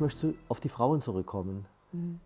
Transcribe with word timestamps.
Ich 0.00 0.02
möchte 0.02 0.34
auf 0.48 0.60
die 0.60 0.70
Frauen 0.70 1.02
zurückkommen. 1.02 1.66
Mhm. 1.92 2.20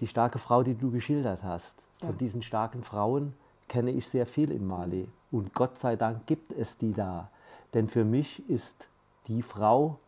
Die 0.00 0.06
starke 0.06 0.38
Frau, 0.38 0.62
die 0.62 0.74
du 0.74 0.90
geschildert 0.90 1.42
hast. 1.42 1.76
Von 2.00 2.10
ja. 2.10 2.16
diesen 2.16 2.40
starken 2.40 2.82
Frauen 2.82 3.34
kenne 3.68 3.90
ich 3.90 4.08
sehr 4.08 4.24
viel 4.24 4.50
in 4.50 4.66
Mali. 4.66 5.06
Und 5.30 5.52
Gott 5.52 5.76
sei 5.76 5.96
Dank 5.96 6.26
gibt 6.26 6.52
es 6.52 6.78
die 6.78 6.94
da. 6.94 7.28
Denn 7.74 7.88
für 7.88 8.04
mich 8.04 8.48
ist 8.48 8.88
die 9.28 9.42
Frau 9.42 9.98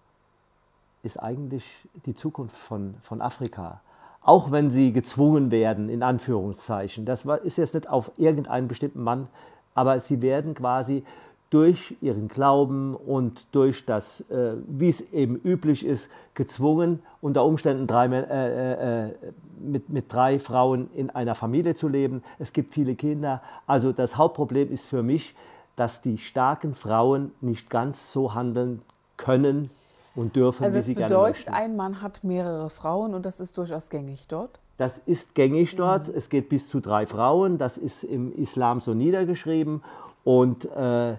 ist 1.02 1.22
eigentlich 1.22 1.66
die 2.06 2.14
Zukunft 2.14 2.56
von, 2.56 2.94
von 3.02 3.20
Afrika. 3.20 3.82
Auch 4.22 4.50
wenn 4.50 4.70
sie 4.70 4.90
gezwungen 4.90 5.50
werden, 5.50 5.90
in 5.90 6.02
Anführungszeichen. 6.02 7.04
Das 7.04 7.26
ist 7.44 7.58
jetzt 7.58 7.74
nicht 7.74 7.86
auf 7.86 8.12
irgendeinen 8.16 8.66
bestimmten 8.66 9.02
Mann, 9.02 9.28
aber 9.74 10.00
sie 10.00 10.22
werden 10.22 10.54
quasi 10.54 11.04
durch 11.54 11.94
ihren 12.00 12.26
Glauben 12.26 12.96
und 12.96 13.46
durch 13.52 13.86
das, 13.86 14.22
äh, 14.28 14.54
wie 14.66 14.88
es 14.88 15.02
eben 15.12 15.36
üblich 15.36 15.86
ist, 15.86 16.10
gezwungen, 16.34 17.00
unter 17.20 17.44
Umständen 17.44 17.86
drei, 17.86 18.06
äh, 18.06 18.22
äh, 18.22 19.06
äh, 19.06 19.12
mit, 19.60 19.88
mit 19.88 20.12
drei 20.12 20.40
Frauen 20.40 20.90
in 20.96 21.10
einer 21.10 21.36
Familie 21.36 21.76
zu 21.76 21.86
leben. 21.86 22.24
Es 22.40 22.52
gibt 22.52 22.74
viele 22.74 22.96
Kinder. 22.96 23.40
Also 23.68 23.92
das 23.92 24.16
Hauptproblem 24.16 24.72
ist 24.72 24.84
für 24.84 25.04
mich, 25.04 25.36
dass 25.76 26.02
die 26.02 26.18
starken 26.18 26.74
Frauen 26.74 27.30
nicht 27.40 27.70
ganz 27.70 28.10
so 28.10 28.34
handeln 28.34 28.82
können 29.16 29.70
und 30.16 30.34
dürfen, 30.34 30.64
also 30.64 30.76
wie 30.76 30.82
sie 30.82 30.94
gerne 30.96 31.14
möchten. 31.14 31.44
Bedeutet, 31.44 31.54
ein 31.54 31.76
Mann 31.76 32.02
hat 32.02 32.24
mehrere 32.24 32.68
Frauen 32.68 33.14
und 33.14 33.24
das 33.24 33.38
ist 33.38 33.56
durchaus 33.56 33.90
gängig 33.90 34.26
dort? 34.26 34.58
Das 34.76 34.98
ist 35.06 35.36
gängig 35.36 35.76
dort. 35.76 36.08
Mhm. 36.08 36.14
Es 36.16 36.28
geht 36.28 36.48
bis 36.48 36.68
zu 36.68 36.80
drei 36.80 37.06
Frauen. 37.06 37.58
Das 37.58 37.78
ist 37.78 38.02
im 38.02 38.32
Islam 38.36 38.80
so 38.80 38.92
niedergeschrieben. 38.92 39.84
Und 40.24 40.64
äh, 40.64 41.14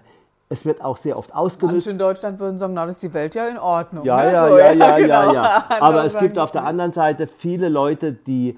es 0.48 0.64
wird 0.64 0.82
auch 0.82 0.96
sehr 0.96 1.18
oft 1.18 1.34
ausgenutzt. 1.34 1.72
Manche 1.72 1.90
in 1.90 1.98
Deutschland 1.98 2.38
würden 2.38 2.56
sagen, 2.56 2.74
na, 2.74 2.86
das 2.86 2.96
ist 2.96 3.02
die 3.02 3.14
Welt 3.14 3.34
ja 3.34 3.48
in 3.48 3.58
Ordnung. 3.58 4.04
Ja, 4.04 4.16
ne? 4.16 4.32
ja, 4.32 4.48
so, 4.48 4.58
ja, 4.58 4.72
ja, 4.72 4.96
genau. 4.96 5.32
ja, 5.32 5.32
ja. 5.32 5.64
Aber 5.80 6.04
es 6.04 6.16
gibt 6.18 6.38
auf 6.38 6.52
der 6.52 6.64
anderen 6.64 6.92
Seite 6.92 7.26
viele 7.26 7.68
Leute, 7.68 8.12
die, 8.12 8.56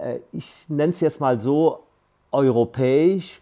äh, 0.00 0.18
ich 0.32 0.68
nenne 0.68 0.90
es 0.90 1.00
jetzt 1.00 1.20
mal 1.20 1.38
so, 1.38 1.80
europäisch 2.32 3.40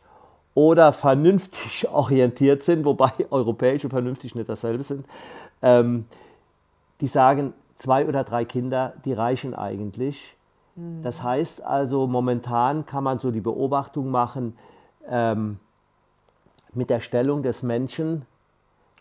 oder 0.54 0.92
vernünftig 0.92 1.88
orientiert 1.92 2.62
sind, 2.62 2.84
wobei 2.84 3.12
europäisch 3.30 3.84
und 3.84 3.90
vernünftig 3.90 4.34
nicht 4.34 4.48
dasselbe 4.48 4.82
sind, 4.82 5.06
ähm, 5.62 6.06
die 7.00 7.08
sagen, 7.08 7.54
zwei 7.76 8.06
oder 8.06 8.24
drei 8.24 8.44
Kinder, 8.44 8.94
die 9.04 9.12
reichen 9.12 9.54
eigentlich. 9.54 10.36
Mhm. 10.76 11.02
Das 11.02 11.22
heißt 11.22 11.62
also, 11.62 12.06
momentan 12.06 12.84
kann 12.86 13.04
man 13.04 13.18
so 13.18 13.30
die 13.30 13.40
Beobachtung 13.40 14.10
machen, 14.10 14.56
ähm, 15.08 15.58
mit 16.76 16.90
der 16.90 17.00
Stellung 17.00 17.42
des 17.42 17.62
Menschen 17.62 18.26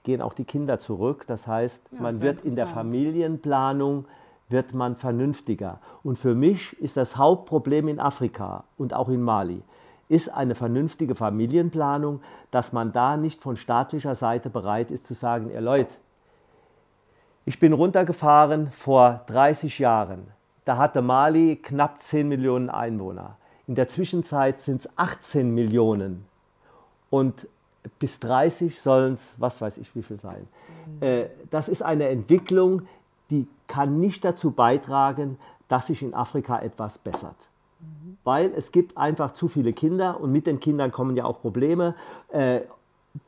gehen 0.04 0.22
auch 0.22 0.34
die 0.34 0.46
Kinder 0.46 0.80
zurück. 0.80 1.26
Das 1.28 1.48
heißt, 1.48 1.82
ja, 1.92 2.02
man 2.02 2.22
wird 2.22 2.42
in 2.42 2.56
der 2.56 2.68
Familienplanung 2.68 4.06
wird 4.48 4.74
man 4.74 4.96
vernünftiger. 4.96 5.80
Und 6.04 6.18
für 6.18 6.36
mich 6.36 6.80
ist 6.80 6.98
das 6.98 7.18
Hauptproblem 7.18 7.88
in 7.88 8.00
Afrika 8.00 8.64
und 8.78 8.94
auch 8.94 9.10
in 9.10 9.22
Mali, 9.22 9.62
ist 10.08 10.30
eine 10.30 10.54
vernünftige 10.54 11.16
Familienplanung, 11.16 12.22
dass 12.52 12.72
man 12.72 12.94
da 12.94 13.18
nicht 13.18 13.42
von 13.42 13.58
staatlicher 13.58 14.14
Seite 14.14 14.52
bereit 14.52 14.92
ist 14.92 15.08
zu 15.08 15.16
sagen, 15.16 15.50
ihr 15.50 15.62
Leute, 15.62 15.96
ich 17.46 17.60
bin 17.60 17.74
runtergefahren 17.74 18.72
vor 18.72 19.22
30 19.28 19.80
Jahren. 19.80 20.28
Da 20.64 20.78
hatte 20.78 21.02
Mali 21.02 21.58
knapp 21.58 22.02
10 22.02 22.28
Millionen 22.28 22.70
Einwohner. 22.70 23.38
In 23.68 23.76
der 23.76 23.88
Zwischenzeit 23.88 24.60
sind 24.60 24.82
es 24.82 24.90
18 24.96 25.54
Millionen. 25.54 26.26
Und 27.10 27.48
bis 28.00 28.20
30 28.20 28.82
sollen 28.82 29.14
es, 29.14 29.34
was 29.38 29.62
weiß 29.62 29.78
ich, 29.78 29.96
wie 29.96 30.04
viel 30.04 30.18
sein. 30.18 30.48
Mhm. 31.02 31.26
Das 31.52 31.70
ist 31.70 31.82
eine 31.82 32.10
Entwicklung, 32.10 32.84
die 33.30 33.48
kann 33.68 34.00
nicht 34.00 34.24
dazu 34.24 34.52
beitragen, 34.52 35.38
dass 35.68 35.88
sich 35.88 36.02
in 36.02 36.14
Afrika 36.14 36.60
etwas 36.60 36.98
bessert. 36.98 37.36
Mhm. 37.80 38.18
Weil 38.24 38.52
es 38.56 38.72
gibt 38.72 38.98
einfach 38.98 39.32
zu 39.32 39.48
viele 39.48 39.74
Kinder 39.74 40.20
und 40.20 40.32
mit 40.32 40.48
den 40.48 40.60
Kindern 40.60 40.92
kommen 40.92 41.16
ja 41.16 41.26
auch 41.26 41.42
Probleme. 41.42 41.96
Äh, 42.30 42.62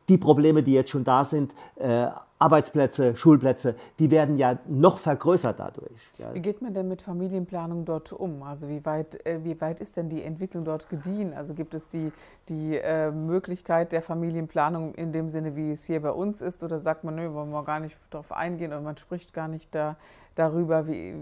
die 0.10 0.18
Probleme, 0.18 0.64
die 0.64 0.74
jetzt 0.74 0.90
schon 0.90 1.04
da 1.04 1.24
sind, 1.24 1.54
äh, 1.76 2.08
Arbeitsplätze, 2.40 3.16
Schulplätze, 3.16 3.76
die 3.98 4.12
werden 4.12 4.38
ja 4.38 4.60
noch 4.68 5.00
vergrößert 5.00 5.60
dadurch. 5.60 5.92
Ja. 6.20 6.34
Wie 6.34 6.40
geht 6.40 6.62
man 6.62 6.74
denn 6.74 6.88
mit 6.88 7.02
Familienplanung 7.02 7.86
dort 7.86 8.14
um? 8.14 8.44
Also 8.44 8.70
wie 8.70 8.86
weit, 8.86 9.26
äh, 9.26 9.44
wie 9.44 9.60
weit 9.60 9.80
ist 9.80 9.98
denn 9.98 10.08
die 10.10 10.22
Entwicklung 10.22 10.64
dort 10.64 10.88
gediehen? 10.88 11.34
Also 11.34 11.56
gibt 11.56 11.74
es 11.74 11.88
die, 11.88 12.12
die 12.48 12.78
äh, 12.78 13.10
Möglichkeit 13.12 13.92
der 13.92 14.04
Familienplanung 14.04 14.94
in 14.94 15.12
dem 15.12 15.30
Sinne, 15.30 15.56
wie 15.56 15.72
es 15.72 15.86
hier 15.86 16.02
bei 16.02 16.12
uns 16.12 16.42
ist? 16.44 16.64
Oder 16.64 16.78
sagt 16.78 17.04
man, 17.04 17.16
nö, 17.16 17.34
wollen 17.34 17.50
wir 17.50 17.64
gar 17.64 17.80
nicht 17.80 17.98
darauf 18.12 18.32
eingehen 18.32 18.72
oder 18.72 18.82
man 18.82 18.98
spricht 18.98 19.34
gar 19.34 19.48
nicht 19.48 19.74
da, 19.74 19.96
darüber? 20.36 20.86
Wie, 20.86 21.16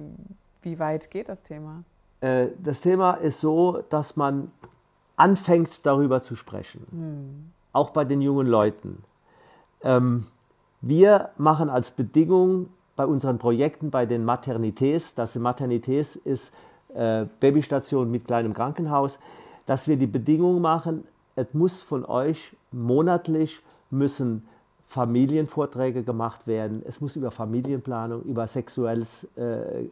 wie 0.64 0.80
weit 0.80 1.10
geht 1.12 1.30
das 1.30 1.44
Thema? 1.44 1.84
Äh, 2.20 2.48
das 2.62 2.82
Thema 2.82 3.14
ist 3.14 3.40
so, 3.40 3.84
dass 3.90 4.18
man 4.18 4.52
anfängt 5.16 5.86
darüber 5.86 6.22
zu 6.22 6.36
sprechen. 6.36 6.86
Hm. 6.92 7.52
Auch 7.72 7.92
bei 7.92 8.04
den 8.04 8.22
jungen 8.22 8.48
Leuten. 8.48 9.02
Ähm, 9.82 10.28
wir 10.82 11.30
machen 11.38 11.70
als 11.70 11.92
Bedingung 11.92 12.68
bei 12.96 13.06
unseren 13.06 13.38
Projekten, 13.38 13.92
bei 13.92 14.06
den 14.06 14.26
Maternités, 14.26 15.14
sind 15.16 15.42
Maternités 15.42 16.18
ist 16.24 16.54
äh, 16.94 17.26
Babystation 17.40 18.10
mit 18.10 18.26
kleinem 18.26 18.54
Krankenhaus, 18.54 19.20
dass 19.66 19.88
wir 19.88 19.98
die 19.98 20.08
Bedingung 20.08 20.62
machen, 20.62 21.04
es 21.36 21.54
muss 21.54 21.82
von 21.82 22.06
euch 22.06 22.56
monatlich 22.72 23.62
müssen 23.90 24.48
Familienvorträge 24.88 26.04
gemacht 26.04 26.48
werden. 26.48 26.82
Es 26.88 27.02
muss 27.02 27.16
über 27.16 27.32
Familienplanung, 27.32 28.22
über 28.22 28.48
sexuelles 28.48 29.28
äh, 29.36 29.42
äh, 29.42 29.90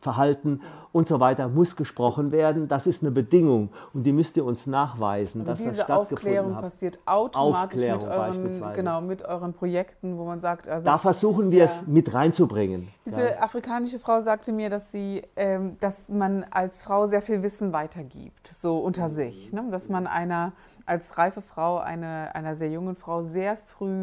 Verhalten 0.00 0.62
und 0.92 1.08
so 1.08 1.20
weiter 1.20 1.48
muss 1.48 1.76
gesprochen 1.76 2.30
werden. 2.32 2.68
Das 2.68 2.86
ist 2.86 3.02
eine 3.02 3.10
Bedingung 3.10 3.70
und 3.92 4.04
die 4.04 4.12
müsst 4.12 4.36
ihr 4.36 4.44
uns 4.44 4.66
nachweisen, 4.66 5.40
also 5.40 5.50
dass 5.50 5.58
diese 5.58 5.70
das 5.70 5.84
stattgefunden 5.84 6.16
Aufklärung 6.16 6.54
hat. 6.54 6.62
passiert 6.62 6.98
automatisch 7.04 7.82
mit 7.82 8.04
euren, 8.04 8.72
genau, 8.74 9.00
mit 9.00 9.24
euren 9.24 9.52
Projekten, 9.52 10.16
wo 10.16 10.24
man 10.24 10.40
sagt, 10.40 10.68
also 10.68 10.86
da 10.86 10.98
versuchen 10.98 11.50
wir 11.50 11.58
ja, 11.58 11.64
es 11.64 11.86
mit 11.86 12.14
reinzubringen. 12.14 12.88
Diese 13.04 13.30
ja. 13.30 13.40
afrikanische 13.40 13.98
Frau 13.98 14.22
sagte 14.22 14.52
mir, 14.52 14.70
dass 14.70 14.92
sie, 14.92 15.22
ähm, 15.34 15.76
dass 15.80 16.08
man 16.08 16.44
als 16.50 16.82
Frau 16.82 17.06
sehr 17.06 17.22
viel 17.22 17.42
Wissen 17.42 17.72
weitergibt, 17.72 18.46
so 18.46 18.78
unter 18.78 19.08
sich, 19.08 19.52
ne? 19.52 19.64
dass 19.70 19.88
man 19.88 20.06
einer 20.06 20.52
als 20.86 21.18
reife 21.18 21.42
Frau, 21.42 21.78
eine, 21.78 22.34
einer 22.34 22.54
sehr 22.54 22.70
jungen 22.70 22.94
Frau, 22.94 23.22
sehr 23.22 23.56
früh 23.56 23.95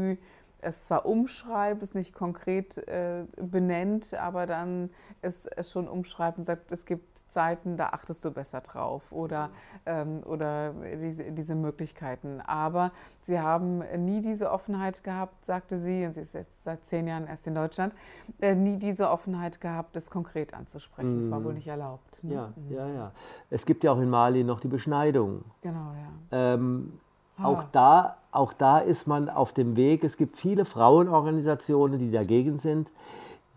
es 0.64 0.84
zwar 0.84 1.06
umschreibt, 1.06 1.84
es 1.84 1.94
nicht 1.94 2.14
konkret 2.14 2.78
äh, 2.88 3.26
benennt, 3.38 4.14
aber 4.14 4.46
dann 4.46 4.90
es, 5.22 5.46
es 5.46 5.72
schon 5.72 5.88
umschreibt 5.88 6.38
und 6.38 6.46
sagt, 6.46 6.72
es 6.72 6.86
gibt 6.86 7.18
Zeiten, 7.28 7.78
da 7.78 7.88
achtest 7.88 8.24
du 8.26 8.32
besser 8.32 8.62
drauf 8.62 9.12
oder, 9.12 9.50
ähm, 9.86 10.22
oder 10.26 10.74
diese, 11.00 11.32
diese 11.32 11.56
Möglichkeiten. 11.56 12.42
Aber 12.42 12.92
sie 13.22 13.40
haben 13.40 13.84
nie 14.06 14.22
diese 14.22 14.52
Offenheit 14.52 15.04
gehabt, 15.04 15.46
sagte 15.46 15.78
sie, 15.78 16.06
und 16.06 16.14
sie 16.14 16.22
ist 16.22 16.34
jetzt 16.34 16.64
seit 16.64 16.86
zehn 16.86 17.08
Jahren 17.08 17.28
erst 17.28 17.48
in 17.48 17.56
Deutschland, 17.56 17.94
äh, 18.40 18.56
nie 18.56 18.78
diese 18.78 19.10
Offenheit 19.10 19.62
gehabt, 19.62 19.96
das 19.96 20.10
konkret 20.10 20.54
anzusprechen. 20.54 21.16
Mhm. 21.16 21.22
Das 21.22 21.32
war 21.32 21.44
wohl 21.44 21.52
mhm. 21.52 21.58
nicht 21.58 21.68
erlaubt. 21.68 22.24
Ne? 22.24 22.34
Ja, 22.34 22.54
mhm. 22.56 22.72
ja, 22.74 22.88
ja. 22.88 23.12
Es 23.50 23.66
gibt 23.66 23.84
ja 23.84 23.92
auch 23.92 24.00
in 24.00 24.10
Mali 24.10 24.44
noch 24.44 24.60
die 24.60 24.68
Beschneidung. 24.68 25.44
Genau, 25.62 25.94
ja. 25.94 26.54
Ähm, 26.54 27.00
ah. 27.38 27.46
Auch 27.46 27.64
da 27.64 28.18
auch 28.34 28.52
da 28.52 28.80
ist 28.80 29.08
man 29.08 29.30
auf 29.30 29.54
dem 29.54 29.76
Weg. 29.76 30.04
Es 30.04 30.18
gibt 30.18 30.38
viele 30.38 30.66
Frauenorganisationen, 30.66 32.00
die 32.00 32.12
dagegen 32.12 32.58
sind, 32.58 32.90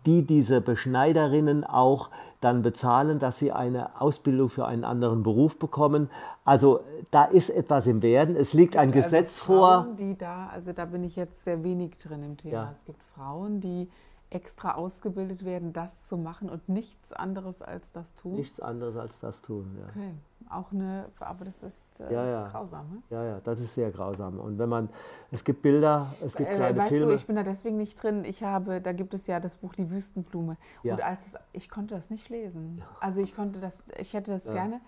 die 0.05 0.21
diese 0.21 0.61
Beschneiderinnen 0.61 1.63
auch 1.63 2.11
dann 2.39 2.61
bezahlen, 2.61 3.17
dass 3.17 3.39
sie 3.39 3.51
eine 3.51 3.99
Ausbildung 3.99 4.49
für 4.49 4.67
einen 4.67 4.83
anderen 4.83 5.23
Beruf 5.23 5.57
bekommen. 5.57 6.09
Also 6.45 6.81
da 7.09 7.23
ist 7.25 7.49
etwas 7.49 7.87
im 7.87 8.03
Werden. 8.03 8.35
Es 8.35 8.53
liegt 8.53 8.77
ein 8.77 8.89
also 8.89 9.01
Gesetz 9.01 9.39
Frauen, 9.39 9.85
vor. 9.85 9.95
Die 9.95 10.15
da, 10.15 10.47
also 10.53 10.71
da 10.71 10.85
bin 10.85 11.03
ich 11.03 11.15
jetzt 11.15 11.43
sehr 11.43 11.63
wenig 11.63 11.97
drin 11.97 12.23
im 12.23 12.37
Thema. 12.37 12.53
Ja. 12.53 12.71
Es 12.71 12.85
gibt 12.85 13.01
Frauen, 13.15 13.59
die 13.59 13.89
extra 14.29 14.75
ausgebildet 14.75 15.45
werden, 15.45 15.73
das 15.73 16.03
zu 16.03 16.17
machen 16.17 16.49
und 16.49 16.69
nichts 16.69 17.13
anderes 17.13 17.61
als 17.61 17.91
das 17.91 18.13
tun? 18.13 18.35
Nichts 18.35 18.59
anderes 18.59 18.97
als 18.97 19.19
das 19.19 19.41
tun, 19.41 19.75
ja. 19.79 19.85
Okay. 19.89 20.13
Auch 20.49 20.71
eine, 20.71 21.05
aber 21.19 21.45
das 21.45 21.63
ist 21.63 22.01
äh, 22.01 22.13
ja, 22.13 22.25
ja. 22.25 22.47
grausam. 22.47 22.87
Ne? 22.89 23.01
Ja, 23.09 23.23
ja, 23.23 23.39
das 23.43 23.59
ist 23.59 23.75
sehr 23.75 23.91
grausam. 23.91 24.39
Und 24.39 24.57
wenn 24.57 24.69
man, 24.69 24.89
es 25.31 25.43
gibt 25.43 25.61
Bilder, 25.61 26.13
es 26.23 26.35
gibt 26.35 26.49
äh, 26.49 26.55
kleine 26.55 26.77
weißt 26.77 26.89
Filme. 26.89 27.05
du, 27.07 27.13
ich 27.13 27.25
bin 27.25 27.35
da 27.35 27.43
deswegen 27.43 27.77
nicht 27.77 28.01
drin. 28.01 28.23
Ich 28.25 28.43
habe, 28.43 28.81
da 28.81 28.93
gibt 28.93 29.13
es 29.13 29.27
ja 29.27 29.39
das 29.39 29.57
Buch 29.57 29.73
Die 29.73 29.89
Wüstenblume. 29.89 30.57
Ja. 30.83 30.95
Und 30.95 31.03
als 31.03 31.27
es, 31.27 31.35
ich 31.53 31.69
konnte 31.69 31.95
das 31.95 32.09
nicht 32.09 32.29
lesen. 32.29 32.81
Also 32.99 33.21
ich 33.21 33.35
konnte 33.35 33.59
das, 33.59 33.83
ich 33.99 34.13
hätte 34.13 34.31
das 34.31 34.45
gerne 34.45 34.81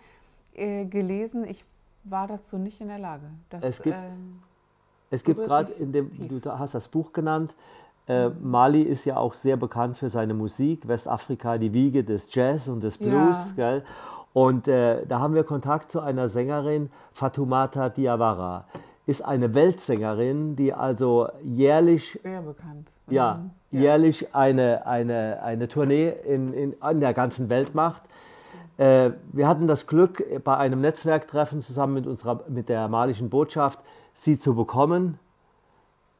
äh, 0.54 0.86
gelesen. 0.86 1.46
Ich 1.46 1.66
war 2.04 2.28
dazu 2.28 2.58
nicht 2.58 2.82
in 2.82 2.88
der 2.88 3.00
Lage. 3.00 3.30
Das, 3.50 3.64
es 3.64 3.82
gibt, 3.82 3.98
ähm, 3.98 4.40
es 5.10 5.24
gibt 5.24 5.40
gerade 5.40 5.72
in 5.74 5.92
dem, 5.92 6.12
tief. 6.12 6.42
du 6.42 6.58
hast 6.58 6.74
das 6.74 6.88
Buch 6.88 7.14
genannt, 7.14 7.54
äh, 8.10 8.30
Mali 8.30 8.82
ist 8.82 9.06
ja 9.06 9.18
auch 9.18 9.36
sehr 9.36 9.56
bekannt 9.56 9.96
für 9.96 10.10
seine 10.10 10.34
Musik. 10.34 10.88
Westafrika, 10.88 11.60
die 11.60 11.72
Wiege 11.72 12.04
des 12.04 12.34
Jazz 12.34 12.68
und 12.68 12.84
des 12.84 12.98
Blues. 12.98 13.54
Ja. 13.56 13.72
Gell? 13.72 13.84
Und 14.34 14.68
äh, 14.68 15.06
da 15.08 15.20
haben 15.20 15.34
wir 15.34 15.44
Kontakt 15.44 15.92
zu 15.92 16.00
einer 16.00 16.30
Sängerin, 16.30 16.92
Fatoumata 17.14 17.90
Diawara. 17.90 18.66
Ist 19.06 19.26
eine 19.26 19.56
Weltsängerin, 19.56 20.56
die 20.56 20.74
also 20.74 21.30
jährlich. 21.44 22.20
Sehr 22.22 22.42
bekannt. 22.42 22.92
Ja, 23.10 23.46
ja. 23.72 23.80
jährlich 23.80 24.36
eine, 24.36 24.86
eine, 24.86 25.42
eine 25.42 25.68
Tournee 25.68 26.14
in, 26.28 26.54
in, 26.54 26.74
in 26.74 27.00
der 27.00 27.14
ganzen 27.16 27.50
Welt 27.50 27.74
macht. 27.74 28.04
Äh, 28.78 29.12
wir 29.34 29.48
hatten 29.48 29.68
das 29.68 29.88
Glück, 29.88 30.24
bei 30.44 30.56
einem 30.56 30.80
Netzwerktreffen 30.82 31.62
zusammen 31.62 31.96
mit, 31.96 32.08
unserer, 32.08 32.44
mit 32.48 32.70
der 32.70 32.88
malischen 32.88 33.30
Botschaft 33.30 33.80
sie 34.14 34.38
zu 34.38 34.54
bekommen. 34.54 35.18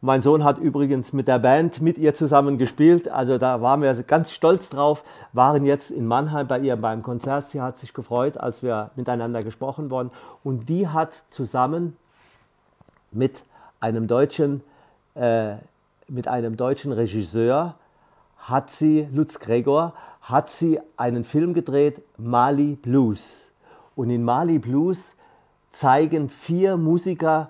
Mein 0.02 0.22
Sohn 0.22 0.46
hat 0.46 0.58
übrigens 0.60 1.12
mit 1.12 1.28
der 1.28 1.40
Band 1.40 1.82
mit 1.82 1.98
ihr 1.98 2.14
zusammen 2.14 2.58
gespielt, 2.58 3.10
also 3.10 3.38
da 3.38 3.62
waren 3.62 3.82
wir 3.82 3.94
ganz 4.04 4.32
stolz 4.32 4.70
drauf, 4.70 5.04
waren 5.34 5.66
jetzt 5.66 5.92
in 5.92 6.06
Mannheim 6.06 6.48
bei 6.48 6.58
ihr 6.60 6.78
beim 6.78 7.04
Konzert. 7.04 7.50
Sie 7.50 7.60
hat 7.60 7.78
sich 7.78 7.94
gefreut, 7.94 8.38
als 8.38 8.64
wir 8.64 8.92
miteinander 8.96 9.42
gesprochen 9.42 9.90
worden. 9.90 10.10
Und 10.42 10.70
die 10.70 10.88
hat 10.88 11.12
zusammen 11.28 11.98
mit 13.12 13.44
einem 13.82 14.08
deutschen, 14.08 14.62
äh, 15.16 15.56
mit 16.08 16.30
einem 16.30 16.56
deutschen 16.56 16.94
Regisseur, 16.94 17.76
hat 18.38 18.70
sie, 18.70 19.06
Lutz 19.12 19.40
Gregor, 19.40 19.94
hat 20.22 20.50
sie 20.50 20.80
einen 20.96 21.26
Film 21.26 21.54
gedreht, 21.54 22.02
Mali 22.16 22.76
Blues. 22.76 23.50
Und 23.98 24.12
in 24.12 24.24
Mali 24.24 24.60
Blues 24.60 25.16
zeigen 25.72 26.30
vier 26.30 26.78
Musiker, 26.78 27.50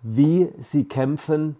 wie 0.00 0.50
sie 0.62 0.84
kämpfen 0.88 1.56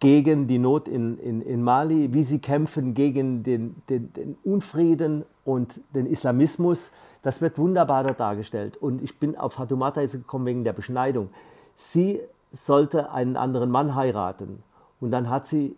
gegen 0.00 0.46
die 0.46 0.58
Not 0.58 0.88
in, 0.88 1.18
in, 1.18 1.42
in 1.42 1.62
Mali, 1.62 2.12
wie 2.12 2.22
sie 2.22 2.38
kämpfen 2.38 2.94
gegen 2.94 3.42
den, 3.42 3.76
den, 3.88 4.12
den 4.14 4.36
Unfrieden 4.42 5.24
und 5.44 5.80
den 5.94 6.06
Islamismus. 6.06 6.90
Das 7.22 7.42
wird 7.42 7.58
wunderbar 7.58 8.04
dort 8.04 8.18
dargestellt. 8.18 8.78
Und 8.78 9.02
ich 9.02 9.18
bin 9.18 9.36
auf 9.36 9.52
Fatoumata 9.52 10.00
jetzt 10.00 10.12
gekommen 10.12 10.46
wegen 10.46 10.64
der 10.64 10.72
Beschneidung. 10.72 11.28
Sie 11.76 12.20
sollte 12.50 13.12
einen 13.12 13.36
anderen 13.36 13.70
Mann 13.70 13.94
heiraten. 13.94 14.62
Und 15.00 15.10
dann 15.10 15.28
hat 15.28 15.46
sie 15.46 15.76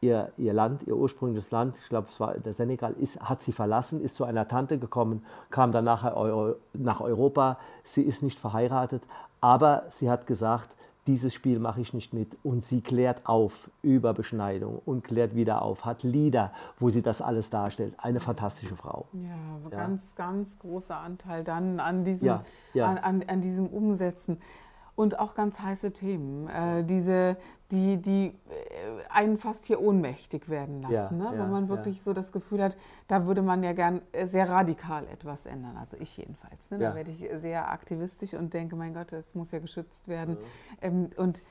ihr, 0.00 0.30
ihr 0.36 0.52
Land, 0.52 0.84
ihr 0.86 0.96
ursprüngliches 0.96 1.50
Land, 1.50 1.74
ich 1.76 1.88
glaube, 1.88 2.08
es 2.08 2.20
war 2.20 2.34
der 2.34 2.52
Senegal, 2.52 2.94
ist, 2.98 3.20
hat 3.20 3.42
sie 3.42 3.52
verlassen, 3.52 4.00
ist 4.00 4.16
zu 4.16 4.24
einer 4.24 4.48
Tante 4.48 4.78
gekommen, 4.78 5.24
kam 5.50 5.72
dann 5.72 5.84
nach 5.84 7.00
Europa. 7.00 7.58
Sie 7.82 8.02
ist 8.02 8.22
nicht 8.22 8.38
verheiratet, 8.38 9.02
aber 9.40 9.84
sie 9.90 10.08
hat 10.08 10.26
gesagt, 10.26 10.70
dieses 11.06 11.34
Spiel 11.34 11.58
mache 11.58 11.80
ich 11.80 11.94
nicht 11.94 12.12
mit. 12.14 12.36
Und 12.42 12.62
sie 12.62 12.80
klärt 12.80 13.26
auf 13.26 13.70
über 13.82 14.14
Beschneidung 14.14 14.80
und 14.84 15.04
klärt 15.04 15.34
wieder 15.34 15.62
auf, 15.62 15.84
hat 15.84 16.02
Lieder, 16.02 16.52
wo 16.78 16.90
sie 16.90 17.02
das 17.02 17.22
alles 17.22 17.50
darstellt. 17.50 17.94
Eine 17.98 18.20
fantastische 18.20 18.76
Frau. 18.76 19.06
Ja, 19.12 19.30
ja. 19.62 19.68
ganz, 19.70 20.14
ganz 20.14 20.58
großer 20.58 20.96
Anteil 20.96 21.44
dann 21.44 21.80
an 21.80 22.04
diesem, 22.04 22.26
ja, 22.26 22.44
ja. 22.74 22.86
An, 22.86 22.98
an, 22.98 23.24
an, 23.26 23.40
diesem 23.40 23.66
Umsetzen 23.66 24.38
und 25.00 25.18
auch 25.18 25.34
ganz 25.34 25.60
heiße 25.60 25.94
Themen, 25.94 26.46
äh, 26.48 26.84
diese, 26.84 27.38
die, 27.70 27.96
die 27.96 28.26
äh, 28.26 28.32
einen 29.08 29.38
fast 29.38 29.64
hier 29.64 29.80
ohnmächtig 29.80 30.50
werden 30.50 30.82
lassen, 30.82 31.18
ja, 31.18 31.30
ne? 31.30 31.38
ja, 31.38 31.42
wo 31.42 31.50
man 31.50 31.70
wirklich 31.70 31.96
ja. 31.96 32.02
so 32.02 32.12
das 32.12 32.32
Gefühl 32.32 32.62
hat, 32.62 32.76
da 33.08 33.24
würde 33.24 33.40
man 33.40 33.62
ja 33.62 33.72
gern 33.72 34.02
äh, 34.12 34.26
sehr 34.26 34.50
radikal 34.50 35.06
etwas 35.06 35.46
ändern. 35.46 35.78
Also 35.78 35.96
ich 35.98 36.18
jedenfalls. 36.18 36.70
Ne? 36.70 36.80
Da 36.80 36.94
werde 36.94 37.12
ich 37.12 37.26
sehr 37.40 37.70
aktivistisch 37.70 38.34
und 38.34 38.52
denke, 38.52 38.76
mein 38.76 38.92
Gott, 38.92 39.10
das 39.10 39.34
muss 39.34 39.52
ja 39.52 39.58
geschützt 39.58 40.06
werden. 40.06 40.36
Ähm, 40.82 41.08
und, 41.16 41.44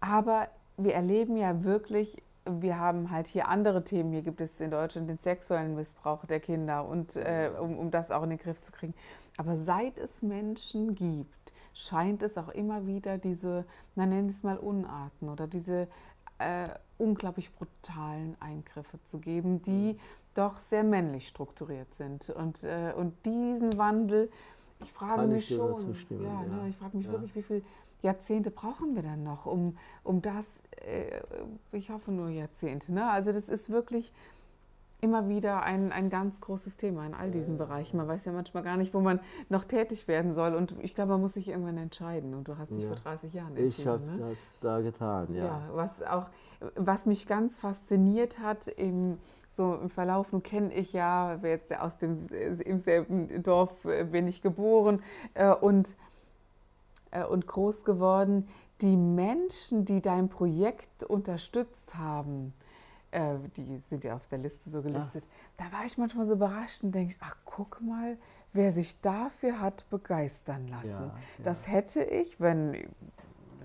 aber 0.00 0.48
wir 0.78 0.94
erleben 0.94 1.36
ja 1.36 1.62
wirklich 1.64 2.22
wir 2.46 2.78
haben 2.78 3.10
halt 3.10 3.26
hier 3.26 3.48
andere 3.48 3.84
Themen. 3.84 4.12
Hier 4.12 4.22
gibt 4.22 4.40
es 4.40 4.60
in 4.62 4.70
Deutschland 4.70 5.10
den 5.10 5.18
sexuellen 5.18 5.74
Missbrauch 5.74 6.24
der 6.24 6.40
Kinder 6.40 6.86
und 6.86 7.14
äh, 7.14 7.50
um, 7.60 7.78
um 7.78 7.90
das 7.90 8.10
auch 8.10 8.22
in 8.22 8.30
den 8.30 8.38
Griff 8.38 8.62
zu 8.62 8.72
kriegen. 8.72 8.94
Aber 9.36 9.56
seit 9.56 9.98
es 9.98 10.22
Menschen 10.22 10.94
gibt, 10.94 11.39
scheint 11.80 12.22
es 12.22 12.36
auch 12.36 12.48
immer 12.50 12.86
wieder 12.86 13.18
diese, 13.18 13.64
na 13.94 14.06
nennen 14.06 14.28
es 14.28 14.42
mal 14.42 14.58
Unarten 14.58 15.28
oder 15.28 15.46
diese 15.46 15.88
äh, 16.38 16.68
unglaublich 16.98 17.52
brutalen 17.52 18.36
Eingriffe 18.40 19.02
zu 19.04 19.18
geben, 19.18 19.62
die 19.62 19.94
mhm. 19.94 19.98
doch 20.34 20.56
sehr 20.56 20.84
männlich 20.84 21.28
strukturiert 21.28 21.94
sind. 21.94 22.30
Und, 22.30 22.64
äh, 22.64 22.92
und 22.96 23.14
diesen 23.24 23.78
Wandel, 23.78 24.30
ich 24.80 24.92
frage 24.92 25.22
Kann 25.22 25.32
mich 25.32 25.50
ich 25.50 25.56
schon, 25.56 25.94
ja, 26.10 26.22
ja. 26.22 26.42
Ne, 26.42 26.68
ich 26.68 26.76
frage 26.76 26.96
mich 26.96 27.06
ja. 27.06 27.12
wirklich, 27.12 27.34
wie 27.34 27.42
viele 27.42 27.62
Jahrzehnte 28.02 28.50
brauchen 28.50 28.94
wir 28.94 29.02
dann 29.02 29.22
noch, 29.22 29.46
um, 29.46 29.76
um 30.04 30.22
das, 30.22 30.62
äh, 30.84 31.20
ich 31.72 31.90
hoffe 31.90 32.12
nur 32.12 32.28
Jahrzehnte. 32.28 32.92
Ne? 32.92 33.08
Also 33.08 33.32
das 33.32 33.48
ist 33.48 33.70
wirklich 33.70 34.12
immer 35.00 35.28
wieder 35.28 35.62
ein, 35.62 35.92
ein 35.92 36.10
ganz 36.10 36.40
großes 36.40 36.76
Thema 36.76 37.06
in 37.06 37.14
all 37.14 37.30
diesen 37.30 37.56
Bereichen. 37.56 37.96
Man 37.96 38.08
weiß 38.08 38.24
ja 38.24 38.32
manchmal 38.32 38.62
gar 38.62 38.76
nicht, 38.76 38.92
wo 38.92 39.00
man 39.00 39.20
noch 39.48 39.64
tätig 39.64 40.08
werden 40.08 40.32
soll. 40.32 40.54
Und 40.54 40.74
ich 40.80 40.94
glaube, 40.94 41.12
man 41.12 41.20
muss 41.20 41.34
sich 41.34 41.48
irgendwann 41.48 41.78
entscheiden. 41.78 42.34
Und 42.34 42.48
du 42.48 42.58
hast 42.58 42.70
dich 42.70 42.82
ja. 42.82 42.88
vor 42.88 42.96
30 42.96 43.32
Jahren 43.32 43.56
entschieden. 43.56 43.80
Ich 43.80 43.86
habe 43.86 44.04
ne? 44.04 44.18
das 44.18 44.52
da 44.60 44.80
getan, 44.80 45.34
ja. 45.34 45.44
ja. 45.44 45.62
was, 45.72 46.02
auch, 46.02 46.30
was 46.76 47.06
mich 47.06 47.26
ganz 47.26 47.58
fasziniert 47.58 48.40
hat, 48.40 48.68
im, 48.68 49.18
so 49.50 49.74
im 49.74 49.90
Verlauf, 49.90 50.32
nun 50.32 50.42
kenne 50.42 50.72
ich 50.74 50.92
ja, 50.92 51.36
jetzt 51.42 51.76
aus 51.76 51.96
dem 51.96 52.16
im 52.64 52.78
selben 52.78 53.42
Dorf 53.42 53.84
äh, 53.84 54.04
bin 54.04 54.28
ich 54.28 54.42
geboren 54.42 55.02
äh, 55.34 55.52
und, 55.52 55.96
äh, 57.10 57.24
und 57.24 57.46
groß 57.46 57.84
geworden. 57.84 58.48
Die 58.80 58.96
Menschen, 58.96 59.84
die 59.84 60.00
dein 60.00 60.28
Projekt 60.28 61.04
unterstützt 61.04 61.96
haben, 61.96 62.54
äh, 63.10 63.36
die 63.56 63.76
sind 63.78 64.04
ja 64.04 64.14
auf 64.14 64.26
der 64.28 64.38
Liste 64.38 64.70
so 64.70 64.82
gelistet. 64.82 65.24
Ja. 65.24 65.66
Da 65.66 65.76
war 65.76 65.84
ich 65.84 65.98
manchmal 65.98 66.24
so 66.24 66.34
überrascht 66.34 66.82
und 66.82 66.92
denke, 66.92 67.16
ach 67.20 67.36
guck 67.44 67.80
mal, 67.80 68.16
wer 68.52 68.72
sich 68.72 69.00
dafür 69.00 69.60
hat 69.60 69.88
begeistern 69.90 70.68
lassen. 70.68 70.88
Ja, 70.88 71.06
ja. 71.06 71.14
Das 71.42 71.68
hätte 71.68 72.02
ich, 72.02 72.40
wenn 72.40 72.76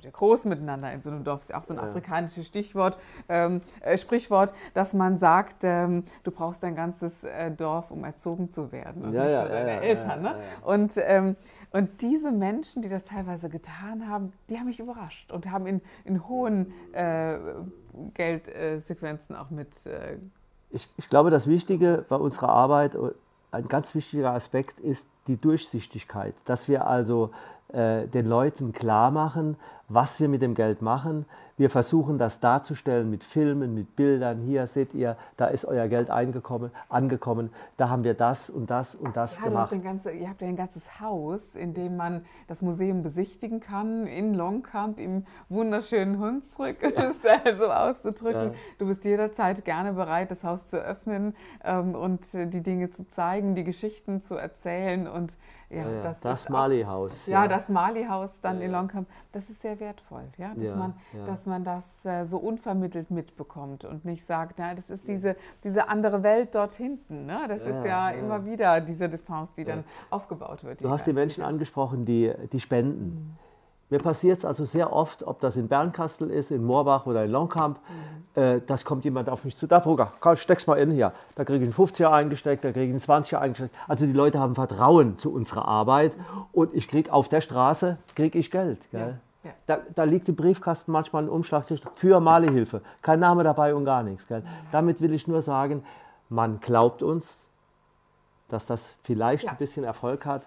ja 0.03 0.11
groß 0.11 0.45
miteinander 0.45 0.91
in 0.91 1.01
so 1.01 1.09
einem 1.09 1.23
Dorf, 1.23 1.41
ist 1.41 1.49
ja 1.49 1.57
auch 1.57 1.63
so 1.63 1.73
ein 1.73 1.79
ja. 1.79 1.85
afrikanisches 1.85 2.45
Stichwort, 2.45 2.97
ähm, 3.29 3.61
äh, 3.81 3.97
Sprichwort, 3.97 4.53
dass 4.73 4.93
man 4.93 5.17
sagt, 5.17 5.63
ähm, 5.63 6.03
du 6.23 6.31
brauchst 6.31 6.63
dein 6.63 6.75
ganzes 6.75 7.23
äh, 7.23 7.51
Dorf, 7.51 7.91
um 7.91 8.03
erzogen 8.03 8.51
zu 8.51 8.71
werden 8.71 9.03
und 9.03 9.13
ja, 9.13 9.23
nicht 9.23 9.33
ja, 9.33 9.47
deine 9.47 9.81
Eltern. 9.81 10.21
Ne? 10.21 10.35
Und, 10.63 10.93
ähm, 10.97 11.35
und 11.71 12.01
diese 12.01 12.31
Menschen, 12.31 12.81
die 12.81 12.89
das 12.89 13.05
teilweise 13.05 13.49
getan 13.49 14.07
haben, 14.09 14.33
die 14.49 14.57
haben 14.57 14.65
mich 14.65 14.79
überrascht 14.79 15.31
und 15.31 15.49
haben 15.49 15.67
in, 15.67 15.81
in 16.03 16.27
hohen 16.27 16.73
äh, 16.93 17.37
Geldsequenzen 18.13 19.35
auch 19.35 19.49
mit. 19.49 19.85
Äh, 19.85 20.17
ich, 20.71 20.89
ich 20.97 21.09
glaube, 21.09 21.29
das 21.29 21.47
Wichtige 21.47 22.05
bei 22.07 22.15
unserer 22.15 22.49
Arbeit, 22.49 22.97
ein 23.51 23.67
ganz 23.67 23.95
wichtiger 23.95 24.33
Aspekt 24.33 24.79
ist 24.79 25.07
die 25.27 25.37
Durchsichtigkeit, 25.37 26.35
dass 26.45 26.67
wir 26.67 26.85
also 26.87 27.31
äh, 27.69 28.07
den 28.07 28.25
Leuten 28.27 28.73
klar 28.73 29.11
machen, 29.11 29.57
was 29.87 30.19
wir 30.19 30.27
mit 30.27 30.41
dem 30.41 30.55
Geld 30.55 30.81
machen. 30.81 31.25
Wir 31.57 31.69
versuchen 31.69 32.17
das 32.17 32.41
darzustellen 32.41 33.09
mit 33.09 33.23
Filmen, 33.23 33.73
mit 33.73 33.95
Bildern. 33.95 34.41
Hier 34.41 34.67
seht 34.67 34.93
ihr, 34.93 35.15
da 35.37 35.47
ist 35.47 35.63
euer 35.63 35.87
Geld 35.87 36.09
angekommen, 36.09 37.49
da 37.77 37.89
haben 37.89 38.03
wir 38.03 38.13
das 38.13 38.49
und 38.49 38.69
das 38.69 38.93
und 38.93 39.15
das 39.15 39.37
ja, 39.37 39.45
gemacht. 39.45 39.71
Ganze, 39.81 40.11
ihr 40.11 40.29
habt 40.29 40.41
ja 40.41 40.49
ein 40.49 40.57
ganzes 40.57 40.99
Haus, 40.99 41.55
in 41.55 41.73
dem 41.73 41.95
man 41.95 42.25
das 42.47 42.61
Museum 42.61 43.03
besichtigen 43.03 43.61
kann, 43.61 44.05
in 44.05 44.33
Longcamp, 44.33 44.99
im 44.99 45.25
wunderschönen 45.47 46.19
Hunsrück, 46.19 46.83
ist 46.83 47.25
also 47.45 47.67
auszudrücken. 47.67 48.51
Ja. 48.51 48.59
Du 48.77 48.87
bist 48.87 49.05
jederzeit 49.05 49.63
gerne 49.63 49.93
bereit, 49.93 50.31
das 50.31 50.43
Haus 50.43 50.67
zu 50.67 50.77
öffnen 50.77 51.35
ähm, 51.63 51.95
und 51.95 52.33
die 52.33 52.61
Dinge 52.61 52.91
zu 52.91 53.07
zeigen, 53.07 53.55
die 53.55 53.63
Geschichten 53.63 54.19
zu 54.19 54.35
erzählen 54.35 55.07
und 55.07 55.37
ja, 55.69 55.89
ja, 55.89 56.01
das, 56.01 56.19
das 56.19 56.49
Mali-Haus. 56.49 57.25
Ja, 57.27 57.43
ja, 57.43 57.47
das 57.47 57.69
Mali-Haus 57.69 58.39
dann 58.41 58.61
in 58.61 58.71
Longcamp, 58.71 59.07
das 59.31 59.49
ist 59.49 59.61
sehr 59.61 59.74
wertvoll, 59.79 60.23
ja, 60.37 60.53
dass, 60.55 60.75
man, 60.75 60.93
dass 61.25 61.45
man 61.45 61.63
das 61.63 62.05
äh, 62.05 62.23
so 62.23 62.37
unvermittelt 62.37 63.11
mitbekommt 63.11 63.85
und 63.85 64.05
nicht 64.05 64.25
sagt, 64.25 64.55
na, 64.57 64.73
das 64.73 64.89
ist 64.89 65.07
diese, 65.07 65.35
diese 65.63 65.87
andere 65.89 66.23
Welt 66.23 66.55
dort 66.55 66.73
hinten. 66.73 67.25
Ne? 67.25 67.45
Das 67.47 67.65
ist 67.65 67.83
ja, 67.85 68.09
immer 68.09 68.45
wieder 68.45 68.81
diese 68.81 69.09
Distanz, 69.09 69.53
die 69.53 69.63
dann 69.63 69.83
aufgebaut 70.09 70.63
wird. 70.63 70.83
Du 70.83 70.89
hast 70.89 71.05
die 71.05 71.13
Menschen 71.13 71.43
angesprochen, 71.43 72.05
die, 72.05 72.31
die 72.51 72.59
spenden. 72.59 73.05
Mhm. 73.05 73.45
Mir 73.89 73.99
passiert 73.99 74.39
es 74.39 74.45
also 74.45 74.65
sehr 74.65 74.91
oft, 74.91 75.21
ob 75.23 75.39
das 75.41 75.57
in 75.57 75.67
Bernkastel 75.67 76.31
ist, 76.31 76.49
in 76.49 76.63
Moorbach 76.63 77.05
oder 77.05 77.23
in 77.23 77.31
Longkamp, 77.31 77.77
mhm. 78.35 78.41
äh, 78.41 78.61
das 78.65 78.83
kommt 78.83 79.05
jemand 79.05 79.29
auf 79.29 79.43
mich 79.43 79.55
zu. 79.55 79.67
Da, 79.67 79.79
Bruder, 79.79 80.11
steck's 80.35 80.65
mal 80.65 80.75
in 80.75 80.89
hier. 80.89 81.13
Da 81.35 81.45
kriege 81.45 81.63
ich 81.63 81.77
einen 81.77 81.87
50er 81.87 82.09
eingesteckt, 82.09 82.63
da 82.63 82.71
kriege 82.71 82.85
ich 82.85 83.09
einen 83.09 83.23
20er 83.23 83.37
eingesteckt. 83.37 83.75
Also 83.87 84.07
die 84.07 84.13
Leute 84.13 84.39
haben 84.39 84.55
Vertrauen 84.55 85.19
zu 85.19 85.31
unserer 85.31 85.67
Arbeit 85.67 86.17
mhm. 86.17 86.23
und 86.51 86.73
ich 86.73 86.87
kriege 86.87 87.13
auf 87.13 87.29
der 87.29 87.41
Straße 87.41 87.97
kriege 88.15 88.39
ich 88.39 88.49
Geld. 88.49 88.79
Gell? 88.91 89.19
Ja. 89.45 89.51
Ja. 89.51 89.53
Da, 89.67 89.77
da, 89.93 90.03
liegt 90.03 90.27
im 90.27 90.35
Briefkasten 90.35 90.91
manchmal 90.91 91.23
ein 91.23 91.29
Umschlag 91.29 91.65
für 91.95 92.19
Malehilfe. 92.19 92.81
Kein 93.01 93.19
Name 93.19 93.43
dabei 93.43 93.75
und 93.75 93.85
gar 93.85 94.03
nichts. 94.03 94.27
Gell? 94.27 94.43
Damit 94.71 95.01
will 95.01 95.13
ich 95.13 95.27
nur 95.27 95.41
sagen, 95.41 95.83
man 96.29 96.59
glaubt 96.59 97.03
uns, 97.03 97.45
dass 98.47 98.65
das 98.65 98.97
vielleicht 99.03 99.45
ja. 99.45 99.51
ein 99.51 99.57
bisschen 99.57 99.83
Erfolg 99.83 100.25
hat 100.25 100.45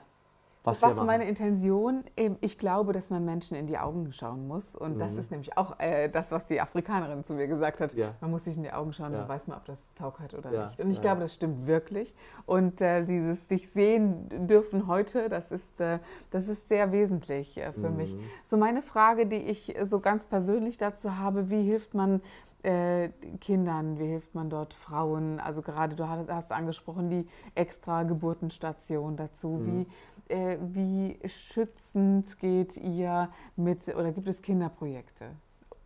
was 0.70 0.80
das 0.80 0.88
war 0.88 0.94
so 0.94 1.04
meine 1.04 1.28
Intention. 1.28 2.04
Ich 2.40 2.58
glaube, 2.58 2.92
dass 2.92 3.10
man 3.10 3.24
Menschen 3.24 3.56
in 3.56 3.66
die 3.66 3.78
Augen 3.78 4.12
schauen 4.12 4.46
muss. 4.46 4.76
Und 4.76 4.94
mhm. 4.94 4.98
das 4.98 5.14
ist 5.14 5.30
nämlich 5.30 5.56
auch 5.56 5.78
äh, 5.78 6.08
das, 6.08 6.30
was 6.30 6.46
die 6.46 6.60
Afrikanerin 6.60 7.24
zu 7.24 7.34
mir 7.34 7.46
gesagt 7.46 7.80
hat. 7.80 7.94
Ja. 7.94 8.14
Man 8.20 8.30
muss 8.30 8.44
sich 8.44 8.56
in 8.56 8.62
die 8.62 8.72
Augen 8.72 8.92
schauen, 8.92 9.12
ja. 9.12 9.20
dann 9.20 9.28
weiß 9.28 9.46
man, 9.46 9.58
ob 9.58 9.64
das 9.64 9.82
Taugt 9.94 10.20
hat 10.20 10.34
oder 10.34 10.52
ja. 10.52 10.64
nicht. 10.66 10.80
Und 10.80 10.90
ich 10.90 11.00
glaube, 11.00 11.20
das 11.20 11.34
stimmt 11.34 11.66
wirklich. 11.66 12.14
Und 12.46 12.80
äh, 12.80 13.04
dieses 13.04 13.48
sich 13.48 13.70
sehen 13.70 14.28
dürfen 14.48 14.86
heute, 14.86 15.28
das 15.28 15.52
ist, 15.52 15.80
äh, 15.80 15.98
das 16.30 16.48
ist 16.48 16.68
sehr 16.68 16.92
wesentlich 16.92 17.58
äh, 17.58 17.72
für 17.72 17.90
mhm. 17.90 17.96
mich. 17.96 18.16
So 18.44 18.56
meine 18.56 18.82
Frage, 18.82 19.26
die 19.26 19.36
ich 19.36 19.74
so 19.82 20.00
ganz 20.00 20.26
persönlich 20.26 20.78
dazu 20.78 21.18
habe, 21.18 21.50
wie 21.50 21.62
hilft 21.62 21.94
man 21.94 22.20
äh, 22.62 23.10
Kindern, 23.40 23.98
wie 23.98 24.06
hilft 24.06 24.34
man 24.34 24.50
dort 24.50 24.74
Frauen? 24.74 25.40
Also 25.40 25.62
gerade 25.62 25.94
du 25.94 26.08
hast, 26.08 26.28
hast 26.28 26.52
angesprochen 26.52 27.10
die 27.10 27.26
extra 27.54 28.02
Geburtenstation 28.02 29.16
dazu. 29.16 29.48
Mhm. 29.48 29.66
Wie 29.66 29.86
äh, 30.28 30.56
wie 30.60 31.18
schützend 31.26 32.38
geht 32.38 32.76
ihr 32.76 33.28
mit 33.56 33.88
oder 33.88 34.12
gibt 34.12 34.28
es 34.28 34.42
Kinderprojekte 34.42 35.26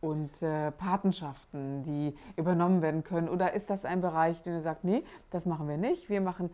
und 0.00 0.42
äh, 0.42 0.72
Patenschaften, 0.72 1.82
die 1.84 2.14
übernommen 2.36 2.82
werden 2.82 3.04
können? 3.04 3.28
Oder 3.28 3.54
ist 3.54 3.70
das 3.70 3.84
ein 3.84 4.00
Bereich, 4.00 4.42
den 4.42 4.54
ihr 4.54 4.60
sagt, 4.60 4.84
nee, 4.84 5.04
das 5.30 5.46
machen 5.46 5.68
wir 5.68 5.76
nicht. 5.76 6.08
Wir 6.10 6.20
machen 6.20 6.50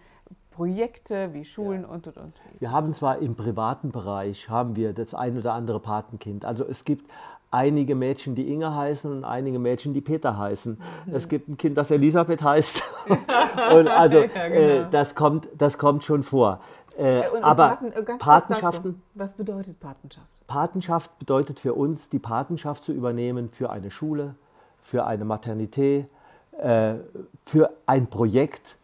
Projekte 0.51 1.33
wie 1.33 1.45
Schulen 1.45 1.83
ja. 1.83 1.89
und 1.89 2.07
und 2.07 2.17
und. 2.19 2.35
Wir 2.59 2.73
haben 2.73 2.93
zwar 2.93 3.19
im 3.19 3.37
privaten 3.37 3.91
Bereich 3.91 4.49
haben 4.49 4.77
wir 4.77 4.93
das 4.93 5.15
ein 5.15 5.39
oder 5.39 5.55
andere 5.55 5.81
Patenkind. 5.81 6.45
Also 6.45 6.67
es 6.67 6.85
gibt 6.85 7.11
einige 7.51 7.95
Mädchen, 7.95 8.35
die 8.35 8.53
Inge 8.53 8.75
heißen 8.75 9.11
und 9.11 9.25
einige 9.25 9.59
Mädchen, 9.59 9.95
die 9.95 10.01
Peter 10.01 10.37
heißen. 10.37 10.79
Mhm. 11.07 11.15
Es 11.15 11.29
gibt 11.29 11.49
ein 11.49 11.57
Kind, 11.57 11.79
das 11.79 11.91
Elisabeth 11.91 12.43
heißt. 12.43 12.83
und 13.75 13.89
also 13.89 14.19
ja, 14.19 14.27
genau. 14.27 14.61
äh, 14.61 14.87
das, 14.91 15.15
kommt, 15.15 15.49
das 15.57 15.79
kommt 15.79 16.05
schon 16.05 16.23
vor. 16.23 16.61
Äh, 16.99 17.29
und, 17.29 17.45
aber 17.45 17.69
Paten, 17.69 17.93
äh, 17.93 18.03
Patenschaften. 18.19 19.03
Was 19.15 19.35
bedeutet 19.35 19.79
Patenschaft? 19.79 20.27
Patenschaft 20.49 21.19
bedeutet 21.19 21.61
für 21.61 21.75
uns, 21.75 22.09
die 22.09 22.19
Patenschaft 22.19 22.83
zu 22.83 22.93
übernehmen 22.93 23.51
für 23.51 23.71
eine 23.71 23.91
Schule, 23.91 24.35
für 24.83 25.07
eine 25.07 25.25
Maternität, 25.25 26.09
äh, 26.59 26.95
für 27.45 27.71
ein 27.87 28.09
Projekt. 28.09 28.77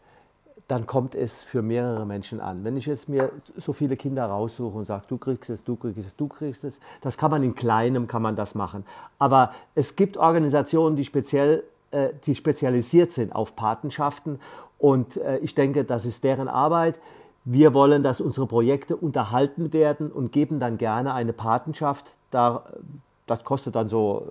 Dann 0.69 0.87
kommt 0.87 1.15
es 1.15 1.43
für 1.43 1.61
mehrere 1.61 2.07
Menschen 2.07 2.41
an. 2.41 2.65
Wenn 2.65 2.77
ich 2.77 2.87
jetzt 2.87 3.09
mir 3.09 3.31
so 3.57 3.73
viele 3.73 3.97
Kinder 3.97 4.25
raussuche 4.27 4.79
und 4.79 4.85
sage, 4.85 5.05
du 5.09 5.19
kriegst 5.19 5.51
es, 5.51 5.65
du 5.65 5.77
kriegst 5.77 5.99
es, 5.99 6.17
du 6.17 6.29
kriegst 6.29 6.65
es, 6.65 6.79
das 7.01 7.19
kann 7.19 7.31
man 7.31 7.43
in 7.43 7.55
kleinem 7.55 8.07
kann 8.07 8.23
man 8.23 8.37
das 8.37 8.55
machen. 8.55 8.87
Aber 9.19 9.53
es 9.75 9.97
gibt 9.97 10.17
Organisationen, 10.17 10.95
die 10.97 11.05
speziell 11.05 11.65
äh, 11.91 12.11
die 12.27 12.35
spezialisiert 12.35 13.11
sind 13.11 13.35
auf 13.35 13.57
Patenschaften 13.57 14.41
und 14.79 15.17
äh, 15.17 15.39
ich 15.39 15.55
denke, 15.55 15.85
das 15.85 16.05
ist 16.05 16.25
deren 16.25 16.49
Arbeit. 16.49 16.99
Wir 17.45 17.75
wollen, 17.75 18.03
dass 18.03 18.21
unsere 18.21 18.47
Projekte 18.47 18.97
unterhalten 18.97 19.73
werden 19.73 20.11
und 20.11 20.33
geben 20.33 20.61
dann 20.61 20.79
gerne 20.79 21.13
eine 21.13 21.33
Patenschaft. 21.33 22.13
Da, 22.31 22.65
das 23.27 23.45
kostet 23.45 23.75
dann 23.75 23.89
so 23.89 24.27